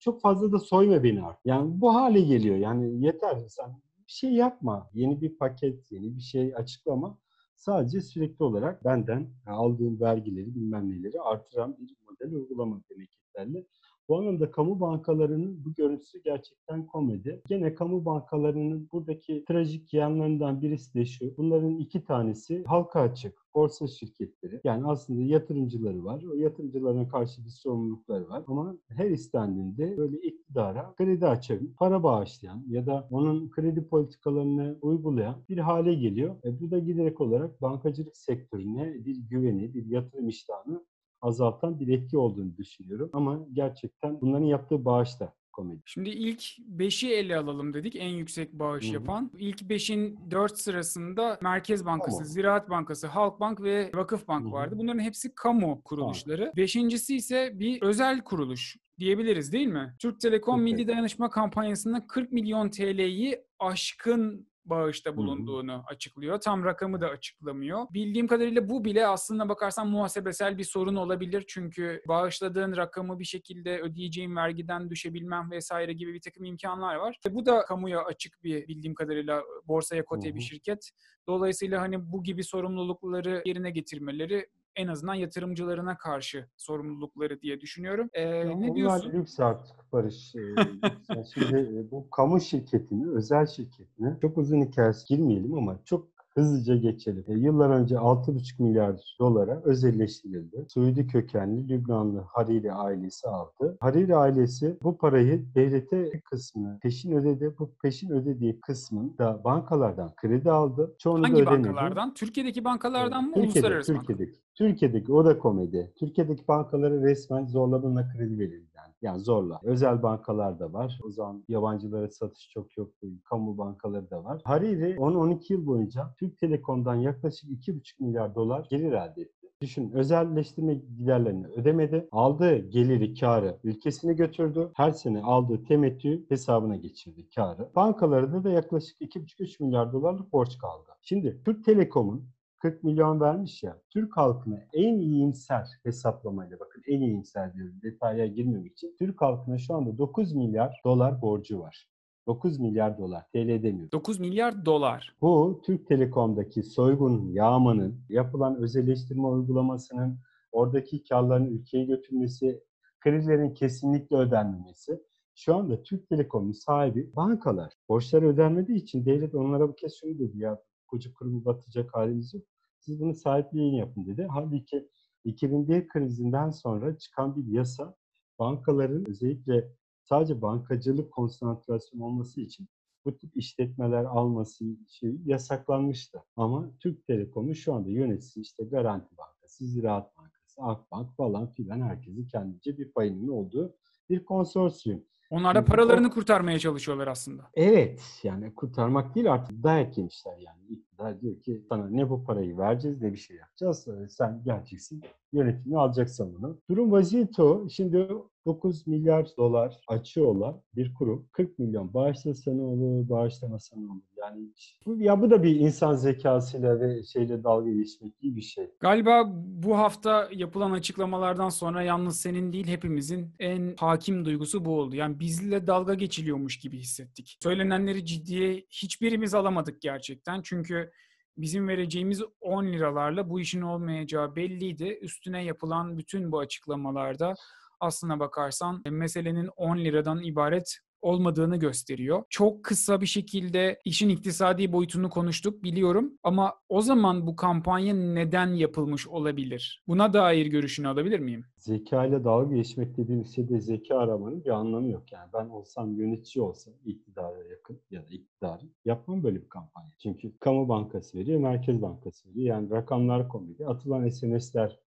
çok 0.00 0.20
fazla 0.20 0.52
da 0.52 0.58
soyma 0.58 1.02
beni 1.02 1.22
artık. 1.22 1.46
Yani 1.46 1.80
bu 1.80 1.94
hale 1.94 2.20
geliyor. 2.20 2.56
Yani 2.56 3.04
yeter 3.04 3.38
sen 3.48 3.70
bir 4.06 4.12
şey 4.12 4.32
yapma. 4.32 4.90
Yeni 4.94 5.20
bir 5.20 5.38
paket, 5.38 5.92
yeni 5.92 6.16
bir 6.16 6.20
şey 6.22 6.54
açıklama. 6.56 7.18
Sadece 7.60 8.00
sürekli 8.00 8.44
olarak 8.44 8.84
benden 8.84 9.30
aldığım 9.46 10.00
vergileri 10.00 10.54
bilmem 10.54 10.90
neleri 10.90 11.20
artıran 11.20 11.76
bir 11.80 11.96
model 12.08 12.32
uygulama 12.34 12.80
hareketlerle. 12.88 13.66
Bu 14.10 14.18
anlamda 14.18 14.50
kamu 14.50 14.80
bankalarının 14.80 15.64
bu 15.64 15.74
görüntüsü 15.74 16.22
gerçekten 16.22 16.86
komedi. 16.86 17.42
Gene 17.48 17.74
kamu 17.74 18.04
bankalarının 18.04 18.88
buradaki 18.92 19.44
trajik 19.44 19.94
yanlarından 19.94 20.62
birisi 20.62 20.94
de 20.94 21.04
şu. 21.04 21.36
Bunların 21.36 21.78
iki 21.78 22.04
tanesi 22.04 22.64
halka 22.64 23.00
açık 23.00 23.38
borsa 23.54 23.86
şirketleri. 23.86 24.60
Yani 24.64 24.86
aslında 24.86 25.22
yatırımcıları 25.22 26.04
var. 26.04 26.24
O 26.32 26.34
yatırımcılarına 26.34 27.08
karşı 27.08 27.44
bir 27.44 27.50
sorumlulukları 27.50 28.28
var. 28.28 28.44
Ama 28.46 28.76
her 28.88 29.10
istendiğinde 29.10 29.96
böyle 29.96 30.20
iktidara 30.20 30.94
kredi 30.94 31.26
açan, 31.26 31.74
para 31.78 32.02
bağışlayan 32.02 32.64
ya 32.68 32.86
da 32.86 33.08
onun 33.10 33.50
kredi 33.50 33.88
politikalarını 33.88 34.78
uygulayan 34.82 35.36
bir 35.48 35.58
hale 35.58 35.94
geliyor. 35.94 36.36
E 36.44 36.60
bu 36.60 36.70
da 36.70 36.78
giderek 36.78 37.20
olarak 37.20 37.62
bankacılık 37.62 38.16
sektörüne 38.16 39.04
bir 39.04 39.16
güveni, 39.16 39.74
bir 39.74 39.86
yatırım 39.86 40.28
iştahını 40.28 40.84
azaltan 41.22 41.80
bir 41.80 41.88
etki 41.88 42.18
olduğunu 42.18 42.56
düşünüyorum. 42.56 43.10
Ama 43.12 43.40
gerçekten 43.52 44.20
bunların 44.20 44.44
yaptığı 44.44 44.84
bağışlar 44.84 45.28
komedi. 45.52 45.80
Şimdi 45.84 46.08
ilk 46.10 46.42
5'i 46.58 47.12
ele 47.12 47.36
alalım 47.36 47.74
dedik. 47.74 47.96
En 47.96 48.08
yüksek 48.08 48.52
bağış 48.52 48.84
Hı 48.86 48.88
hı. 48.90 48.94
yapan. 48.94 49.30
İlk 49.38 49.60
5'in 49.62 50.18
4 50.30 50.58
sırasında 50.58 51.38
Merkez 51.42 51.84
Bankası, 51.84 52.18
Kamu. 52.18 52.28
Ziraat 52.28 52.70
Bankası, 52.70 53.06
Halkbank 53.06 53.62
ve 53.62 53.90
Vakıfbank 53.94 54.44
Hı 54.44 54.48
hı. 54.48 54.52
vardı. 54.52 54.74
Bunların 54.78 55.00
hepsi 55.00 55.34
kamu 55.34 55.82
kuruluşları. 55.84 56.52
Beşincisi 56.56 57.16
ise 57.16 57.50
bir 57.54 57.82
özel 57.82 58.20
kuruluş 58.20 58.76
diyebiliriz 58.98 59.52
değil 59.52 59.66
mi? 59.66 59.94
Türk 59.98 60.20
Telekom 60.20 60.56
Türk 60.56 60.64
Milli. 60.64 60.88
Dayanışma 60.88 61.30
Kampanyası'nda 61.30 62.06
40 62.06 62.32
milyon 62.32 62.70
TL'yi 62.70 63.44
aşkın 63.58 64.49
bağışta 64.64 65.16
bulunduğunu 65.16 65.82
açıklıyor. 65.86 66.40
Tam 66.40 66.64
rakamı 66.64 67.00
da 67.00 67.08
açıklamıyor. 67.08 67.86
Bildiğim 67.90 68.26
kadarıyla 68.26 68.68
bu 68.68 68.84
bile 68.84 69.06
aslında 69.06 69.48
bakarsan 69.48 69.88
muhasebesel 69.88 70.58
bir 70.58 70.64
sorun 70.64 70.96
olabilir. 70.96 71.44
Çünkü 71.48 72.02
bağışladığın 72.08 72.76
rakamı 72.76 73.18
bir 73.18 73.24
şekilde 73.24 73.80
ödeyeceğin 73.80 74.36
vergiden 74.36 74.90
düşebilmem 74.90 75.50
vesaire 75.50 75.92
gibi 75.92 76.14
bir 76.14 76.20
takım 76.20 76.44
imkanlar 76.44 76.96
var. 76.96 77.18
E 77.26 77.34
bu 77.34 77.46
da 77.46 77.64
kamuya 77.64 78.04
açık 78.04 78.42
bir 78.44 78.68
bildiğim 78.68 78.94
kadarıyla 78.94 79.42
borsaya 79.68 80.04
kote 80.04 80.30
Hı 80.30 80.34
bir 80.34 80.40
şirket. 80.40 80.90
Dolayısıyla 81.28 81.80
hani 81.80 82.12
bu 82.12 82.22
gibi 82.22 82.44
sorumlulukları 82.44 83.42
yerine 83.44 83.70
getirmeleri 83.70 84.46
en 84.76 84.88
azından 84.88 85.14
yatırımcılarına 85.14 85.96
karşı 85.98 86.46
sorumlulukları 86.56 87.40
diye 87.40 87.60
düşünüyorum. 87.60 88.08
Ee, 88.12 88.22
Ya 88.22 88.44
ne 88.44 88.52
onlar 88.54 88.74
diyorsun? 88.74 89.12
lüks 89.12 89.40
artık 89.40 89.76
Barış. 89.92 90.34
Yani 90.34 91.26
şimdi 91.34 91.56
e, 91.56 91.90
bu 91.90 92.10
kamu 92.10 92.40
şirketini, 92.40 93.10
özel 93.10 93.46
şirketine 93.46 94.16
çok 94.22 94.38
uzun 94.38 94.62
hikayesi 94.62 95.06
girmeyelim 95.16 95.54
ama 95.54 95.78
çok 95.84 96.08
hızlıca 96.34 96.76
geçelim. 96.76 97.24
E, 97.28 97.34
yıllar 97.34 97.70
önce 97.70 97.94
6,5 97.94 98.62
milyar 98.62 99.14
dolara 99.20 99.60
özelleştirildi. 99.64 100.66
Suudi 100.68 101.06
kökenli 101.06 101.68
Lübnanlı 101.68 102.20
Hariri 102.20 102.72
ailesi 102.72 103.28
aldı. 103.28 103.76
Hariri 103.80 104.16
ailesi 104.16 104.76
bu 104.82 104.98
parayı 104.98 105.44
devlete 105.54 106.12
bir 106.12 106.20
kısmını 106.20 106.78
peşin 106.82 107.12
ödedi. 107.12 107.54
Bu 107.58 107.70
peşin 107.82 108.10
ödediği 108.10 108.60
kısmını 108.60 109.18
da 109.18 109.44
bankalardan 109.44 110.14
kredi 110.16 110.50
aldı. 110.50 110.94
Çoğunu 110.98 111.22
da 111.22 111.28
Hangi 111.28 111.42
ödemedi. 111.42 111.68
bankalardan? 111.68 112.14
Türkiye'deki 112.14 112.64
bankalardan 112.64 113.24
mı? 113.24 113.34
Türkiye'de, 113.34 113.58
Uluslararası? 113.58 113.94
Türkiye'deki. 113.94 114.38
Türkiye'deki 114.60 115.12
o 115.12 115.24
da 115.24 115.38
komedi. 115.38 115.92
Türkiye'deki 115.96 116.48
bankalara 116.48 117.02
resmen 117.02 117.46
zorlamayla 117.46 118.08
kredi 118.12 118.38
verildi. 118.38 118.68
Yani. 118.76 118.94
yani 119.02 119.20
zorla. 119.20 119.60
Özel 119.62 120.02
bankalar 120.02 120.58
da 120.58 120.72
var. 120.72 121.00
O 121.04 121.10
zaman 121.10 121.44
yabancılara 121.48 122.08
satış 122.08 122.50
çok 122.50 122.76
yoktu. 122.76 123.06
Kamu 123.24 123.58
bankaları 123.58 124.10
da 124.10 124.24
var. 124.24 124.40
Hariri 124.44 124.96
10-12 124.96 125.52
yıl 125.52 125.66
boyunca 125.66 126.14
Türk 126.18 126.38
Telekom'dan 126.38 126.94
yaklaşık 126.94 127.50
2,5 127.50 127.80
milyar 128.00 128.34
dolar 128.34 128.66
gelir 128.70 128.92
elde 128.92 129.22
etti. 129.22 129.46
Düşün 129.62 129.90
özelleştirme 129.90 130.74
giderlerini 130.74 131.46
ödemedi. 131.46 132.08
Aldığı 132.12 132.56
geliri, 132.56 133.14
karı 133.14 133.58
ülkesine 133.64 134.12
götürdü. 134.12 134.70
Her 134.74 134.90
sene 134.90 135.22
aldığı 135.22 135.64
temettü 135.64 136.24
hesabına 136.28 136.76
geçirdi 136.76 137.28
karı. 137.34 137.68
Bankalarda 137.76 138.44
da 138.44 138.50
yaklaşık 138.50 139.00
2,5-3 139.00 139.64
milyar 139.64 139.92
dolarlık 139.92 140.32
borç 140.32 140.58
kaldı. 140.58 140.90
Şimdi 141.02 141.40
Türk 141.44 141.64
Telekom'un 141.64 142.24
40 142.60 142.84
milyon 142.84 143.20
vermiş 143.20 143.62
ya. 143.62 143.80
Türk 143.90 144.16
halkına 144.16 144.58
en 144.72 144.98
iyimser 144.98 145.68
hesaplamayla 145.82 146.60
bakın 146.60 146.82
en 146.86 147.00
iyimser 147.00 147.54
diyorum 147.54 147.74
detaya 147.82 148.26
girmemek 148.26 148.72
için. 148.72 148.94
Türk 148.98 149.20
halkına 149.20 149.58
şu 149.58 149.74
anda 149.74 149.98
9 149.98 150.32
milyar 150.32 150.80
dolar 150.84 151.22
borcu 151.22 151.60
var. 151.60 151.88
9 152.26 152.58
milyar 152.58 152.98
dolar 152.98 153.24
TL 153.32 153.62
demiyorum. 153.62 153.92
9 153.92 154.20
milyar 154.20 154.66
dolar. 154.66 155.16
Bu 155.20 155.62
Türk 155.64 155.86
Telekom'daki 155.86 156.62
soygun, 156.62 157.32
yağmanın, 157.32 158.00
yapılan 158.08 158.56
özelleştirme 158.56 159.26
uygulamasının, 159.26 160.18
oradaki 160.52 161.04
karların 161.04 161.46
ülkeye 161.46 161.84
götürmesi, 161.84 162.64
krizlerin 163.00 163.54
kesinlikle 163.54 164.16
ödenmemesi. 164.16 165.02
Şu 165.34 165.54
anda 165.56 165.82
Türk 165.82 166.08
Telekom'un 166.08 166.52
sahibi 166.52 167.16
bankalar. 167.16 167.72
Borçları 167.88 168.28
ödenmediği 168.28 168.78
için 168.78 169.04
devlet 169.04 169.34
onlara 169.34 169.68
bu 169.68 169.74
kez 169.74 169.94
şunu 170.00 170.18
dedi 170.18 170.38
ya 170.38 170.62
koca 170.86 171.12
kurumu 171.12 171.44
batacak 171.44 171.94
halimiz 171.94 172.34
yok. 172.34 172.42
Siz 172.80 173.00
bunun 173.00 173.12
sahipliğini 173.12 173.78
yapın 173.78 174.06
dedi. 174.06 174.26
Halbuki 174.30 174.88
2001 175.24 175.88
krizinden 175.88 176.50
sonra 176.50 176.98
çıkan 176.98 177.36
bir 177.36 177.52
yasa 177.52 177.94
bankaların 178.38 179.08
özellikle 179.08 179.72
sadece 180.04 180.42
bankacılık 180.42 181.12
konsantrasyonu 181.12 182.04
olması 182.04 182.40
için 182.40 182.68
bu 183.04 183.18
tip 183.18 183.36
işletmeler 183.36 184.04
alması 184.04 184.64
şey 184.88 185.16
yasaklanmıştı. 185.24 186.22
Ama 186.36 186.70
Türk 186.80 187.06
Telekom'un 187.06 187.52
şu 187.52 187.74
anda 187.74 187.90
yöneticisi 187.90 188.40
işte 188.40 188.64
Garanti 188.64 189.16
Bankası, 189.18 189.64
Ziraat 189.64 190.16
Bankası, 190.16 190.62
Akbank 190.62 191.16
falan 191.16 191.52
filan 191.52 191.80
herkesin 191.80 192.28
kendince 192.28 192.78
bir 192.78 192.92
payının 192.92 193.28
olduğu 193.28 193.76
bir 194.10 194.24
konsorsiyum. 194.24 195.04
Onlar 195.30 195.54
da 195.54 195.64
paralarını 195.64 196.10
kurtarmaya 196.10 196.58
çalışıyorlar 196.58 197.06
aslında. 197.08 197.50
Evet 197.54 198.20
yani 198.22 198.54
kurtarmak 198.54 199.14
değil 199.14 199.32
artık 199.32 199.62
dayak 199.62 199.98
yemişler 199.98 200.38
yani. 200.38 200.82
İktidar 201.00 201.20
diyor 201.20 201.40
ki 201.40 201.62
sana 201.68 201.88
ne 201.88 202.10
bu 202.10 202.24
parayı 202.24 202.58
vereceğiz 202.58 203.02
ne 203.02 203.12
bir 203.12 203.18
şey 203.18 203.36
yapacağız. 203.36 203.88
Ee, 203.88 204.08
Sen 204.08 204.42
geleceksin 204.44 205.02
yönetimi 205.32 205.78
alacaksın 205.78 206.34
bunu. 206.38 206.60
Durum 206.70 206.92
vaziyeti 206.92 207.42
o. 207.42 207.68
Şimdi 207.68 208.08
9 208.46 208.86
milyar 208.86 209.28
dolar 209.36 209.80
açığı 209.88 210.28
olan 210.28 210.62
bir 210.76 210.94
kurum 210.94 211.28
40 211.32 211.58
milyon 211.58 211.94
bağışlasa 211.94 212.52
ne 212.52 212.62
olur, 212.62 213.08
bağışlamasa 213.08 213.76
ne 213.80 213.90
olur? 213.90 214.00
Yani 214.18 214.48
bu, 214.86 214.96
ya 215.00 215.20
bu 215.22 215.30
da 215.30 215.42
bir 215.42 215.56
insan 215.56 215.94
zekasıyla 215.94 216.80
ve 216.80 217.02
şeyle 217.02 217.44
dalga 217.44 217.70
geçmek 217.70 218.20
gibi 218.20 218.36
bir 218.36 218.40
şey. 218.40 218.70
Galiba 218.80 219.30
bu 219.64 219.78
hafta 219.78 220.28
yapılan 220.34 220.70
açıklamalardan 220.70 221.48
sonra 221.48 221.82
yalnız 221.82 222.20
senin 222.20 222.52
değil 222.52 222.66
hepimizin 222.66 223.34
en 223.38 223.74
hakim 223.78 224.24
duygusu 224.24 224.64
bu 224.64 224.78
oldu. 224.78 224.96
Yani 224.96 225.20
bizle 225.20 225.66
dalga 225.66 225.94
geçiliyormuş 225.94 226.58
gibi 226.58 226.78
hissettik. 226.78 227.38
Söylenenleri 227.42 228.06
ciddiye 228.06 228.64
hiçbirimiz 228.70 229.34
alamadık 229.34 229.80
gerçekten. 229.80 230.42
Çünkü 230.42 230.89
bizim 231.36 231.68
vereceğimiz 231.68 232.22
10 232.40 232.66
liralarla 232.66 233.30
bu 233.30 233.40
işin 233.40 233.62
olmayacağı 233.62 234.36
belliydi. 234.36 234.98
Üstüne 235.02 235.44
yapılan 235.44 235.98
bütün 235.98 236.32
bu 236.32 236.38
açıklamalarda 236.38 237.34
aslına 237.80 238.20
bakarsan 238.20 238.82
meselenin 238.90 239.50
10 239.56 239.78
liradan 239.78 240.22
ibaret 240.22 240.78
olmadığını 241.02 241.56
gösteriyor. 241.56 242.22
Çok 242.30 242.64
kısa 242.64 243.00
bir 243.00 243.06
şekilde 243.06 243.80
işin 243.84 244.08
iktisadi 244.08 244.72
boyutunu 244.72 245.10
konuştuk 245.10 245.62
biliyorum 245.62 246.12
ama 246.22 246.54
o 246.68 246.80
zaman 246.82 247.26
bu 247.26 247.36
kampanya 247.36 247.94
neden 247.94 248.46
yapılmış 248.54 249.08
olabilir? 249.08 249.82
Buna 249.88 250.12
dair 250.12 250.46
görüşünü 250.46 250.88
alabilir 250.88 251.20
miyim? 251.20 251.44
Zeka 251.56 252.06
ile 252.06 252.24
dalga 252.24 252.56
geçmek 252.56 252.96
dediğimiz 252.96 253.34
şeyde 253.34 253.60
zeka 253.60 253.98
aramanın 253.98 254.44
bir 254.44 254.50
anlamı 254.50 254.90
yok. 254.90 255.12
Yani 255.12 255.28
ben 255.34 255.48
olsam 255.48 255.94
yönetici 255.94 256.44
olsam 256.44 256.74
iktidara 256.84 257.44
yakın 257.50 257.80
ya 257.90 258.02
da 258.02 258.06
iktidarı 258.10 258.64
yapmam 258.84 259.22
böyle 259.22 259.42
bir 259.42 259.48
kampanya. 259.48 259.90
Çünkü 259.98 260.38
kamu 260.38 260.68
bankası 260.68 261.18
veriyor, 261.18 261.40
merkez 261.40 261.82
bankası 261.82 262.28
veriyor. 262.28 262.46
Yani 262.46 262.70
rakamlar 262.70 263.28
komedi, 263.28 263.66
atılan 263.66 264.08
SMS'ler 264.08 264.78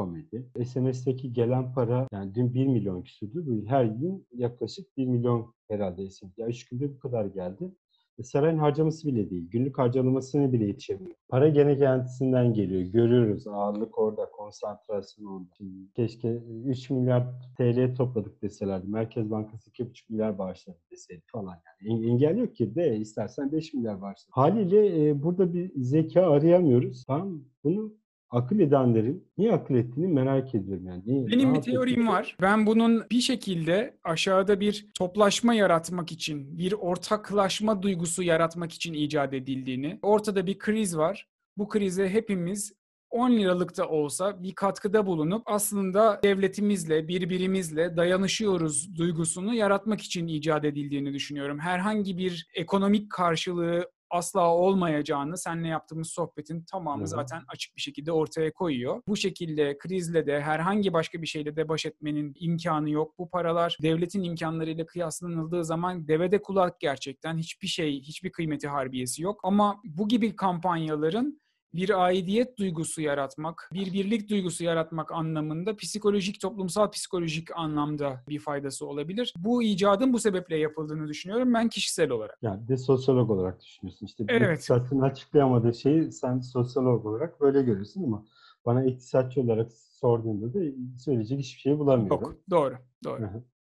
komedi. 0.00 0.46
SMS'teki 0.64 1.32
gelen 1.32 1.72
para 1.72 2.08
yani 2.12 2.34
dün 2.34 2.54
1 2.54 2.66
milyon 2.66 3.02
küsürdü. 3.02 3.64
Her 3.66 3.84
gün 3.84 4.26
yaklaşık 4.34 4.96
1 4.96 5.06
milyon 5.06 5.54
herhalde 5.68 6.10
SMS. 6.10 6.38
Ya 6.38 6.46
3 6.46 6.68
günde 6.68 6.94
bu 6.94 6.98
kadar 6.98 7.24
geldi. 7.26 7.70
E, 8.18 8.22
sarayın 8.22 8.58
harcaması 8.58 9.08
bile 9.08 9.30
değil. 9.30 9.50
Günlük 9.50 9.78
harcalamasına 9.78 10.52
bile 10.52 10.66
yetişemiyor. 10.66 11.14
Para 11.28 11.48
gene 11.48 11.76
kendisinden 11.78 12.54
geliyor. 12.54 12.82
Görüyoruz 12.82 13.46
ağırlık 13.46 13.98
orada, 13.98 14.30
konsantrasyon 14.30 15.26
orada. 15.26 15.48
Şimdi 15.56 15.92
keşke 15.96 16.40
3 16.66 16.90
milyar 16.90 17.26
TL 17.58 17.94
topladık 17.96 18.42
deselerdi. 18.42 18.86
Merkez 18.88 19.30
Bankası 19.30 19.70
2,5 19.70 20.10
milyar 20.10 20.38
bağışladı 20.38 20.78
deseydi 20.90 21.22
falan. 21.26 21.56
Yani 21.66 21.92
En- 21.92 22.08
engel 22.08 22.36
yok 22.38 22.56
ki 22.56 22.74
de 22.74 22.96
istersen 22.96 23.52
5 23.52 23.74
milyar 23.74 24.00
bağışla. 24.02 24.26
Haliyle 24.30 25.08
e, 25.08 25.22
burada 25.22 25.54
bir 25.54 25.72
zeka 25.76 26.30
arayamıyoruz. 26.30 27.04
Tamam 27.06 27.44
Bunu 27.64 27.99
akıl 28.30 28.58
edenlerin 28.60 29.28
niye 29.38 29.52
akıl 29.52 29.74
ettiğini 29.74 30.06
merak 30.08 30.54
ediyorum. 30.54 30.86
Yani. 30.86 31.02
Niye- 31.06 31.26
Benim 31.26 31.54
bir 31.54 31.60
teorim 31.60 32.08
var. 32.08 32.36
Ben 32.40 32.66
bunun 32.66 33.02
bir 33.10 33.20
şekilde 33.20 33.96
aşağıda 34.04 34.60
bir 34.60 34.86
toplaşma 34.94 35.54
yaratmak 35.54 36.12
için, 36.12 36.58
bir 36.58 36.72
ortaklaşma 36.72 37.82
duygusu 37.82 38.22
yaratmak 38.22 38.72
için 38.72 38.94
icat 38.94 39.34
edildiğini, 39.34 39.98
ortada 40.02 40.46
bir 40.46 40.58
kriz 40.58 40.96
var. 40.96 41.28
Bu 41.58 41.68
krize 41.68 42.08
hepimiz 42.08 42.72
10 43.10 43.30
liralık 43.32 43.76
da 43.76 43.88
olsa 43.88 44.42
bir 44.42 44.54
katkıda 44.54 45.06
bulunup 45.06 45.42
aslında 45.46 46.20
devletimizle, 46.22 47.08
birbirimizle 47.08 47.96
dayanışıyoruz 47.96 48.96
duygusunu 48.96 49.54
yaratmak 49.54 50.00
için 50.00 50.26
icat 50.26 50.64
edildiğini 50.64 51.12
düşünüyorum. 51.12 51.58
Herhangi 51.58 52.18
bir 52.18 52.46
ekonomik 52.54 53.10
karşılığı 53.10 53.90
asla 54.10 54.54
olmayacağını 54.54 55.38
seninle 55.38 55.68
yaptığımız 55.68 56.08
sohbetin 56.08 56.64
tamamı 56.64 57.00
Hı 57.00 57.04
hı. 57.04 57.08
zaten 57.08 57.42
açık 57.48 57.76
bir 57.76 57.80
şekilde 57.80 58.12
ortaya 58.12 58.52
koyuyor. 58.52 59.02
Bu 59.08 59.16
şekilde 59.16 59.78
krizle 59.78 60.26
de 60.26 60.40
herhangi 60.40 60.92
başka 60.92 61.22
bir 61.22 61.26
şeyle 61.26 61.56
de 61.56 61.68
baş 61.68 61.86
etmenin 61.86 62.34
imkanı 62.40 62.90
yok. 62.90 63.18
Bu 63.18 63.30
paralar 63.30 63.76
devletin 63.82 64.22
imkanlarıyla 64.22 64.86
kıyaslanıldığı 64.86 65.64
zaman 65.64 66.08
devede 66.08 66.42
kulak 66.42 66.80
gerçekten 66.80 67.38
hiçbir 67.38 67.68
şey, 67.68 68.00
hiçbir 68.00 68.32
kıymeti 68.32 68.68
harbiyesi 68.68 69.22
yok. 69.22 69.40
Ama 69.42 69.80
bu 69.84 70.08
gibi 70.08 70.36
kampanyaların 70.36 71.40
bir 71.74 72.04
aidiyet 72.04 72.58
duygusu 72.58 73.02
yaratmak, 73.02 73.70
bir 73.72 73.92
birlik 73.92 74.30
duygusu 74.30 74.64
yaratmak 74.64 75.12
anlamında 75.12 75.76
psikolojik, 75.76 76.40
toplumsal 76.40 76.90
psikolojik 76.90 77.56
anlamda 77.56 78.24
bir 78.28 78.38
faydası 78.38 78.86
olabilir. 78.86 79.34
Bu 79.38 79.62
icadın 79.62 80.12
bu 80.12 80.18
sebeple 80.18 80.56
yapıldığını 80.56 81.08
düşünüyorum 81.08 81.54
ben 81.54 81.68
kişisel 81.68 82.10
olarak. 82.10 82.38
Yani 82.42 82.68
de 82.68 82.76
sosyolog 82.76 83.30
olarak 83.30 83.62
düşünüyorsun. 83.62 84.06
İşte 84.06 84.28
bir 84.28 84.32
Evet. 84.32 84.58
iktisatçının 84.58 85.00
açıklayamadığı 85.00 85.74
şeyi 85.74 86.12
sen 86.12 86.40
sosyolog 86.40 87.06
olarak 87.06 87.40
böyle 87.40 87.62
görüyorsun 87.62 88.04
ama 88.04 88.26
bana 88.66 88.84
iktisatçı 88.84 89.40
olarak 89.40 89.72
sorduğunda 89.72 90.54
da 90.54 90.58
söyleyecek 90.98 91.38
hiçbir 91.38 91.60
şey 91.60 91.78
bulamıyorum. 91.78 92.22
Yok, 92.22 92.36
doğru, 92.50 92.74
doğru, 93.04 93.22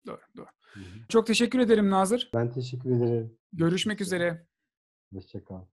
doğru, 0.06 0.20
doğru. 0.36 0.46
Hı 0.74 0.80
hı. 0.80 0.84
Çok 1.08 1.26
teşekkür 1.26 1.58
ederim 1.58 1.90
Nazır. 1.90 2.30
Ben 2.34 2.50
teşekkür 2.50 2.90
ederim. 2.90 3.36
Görüşmek 3.52 4.00
üzere. 4.00 4.46
Hoşça 5.12 5.44
kal. 5.44 5.64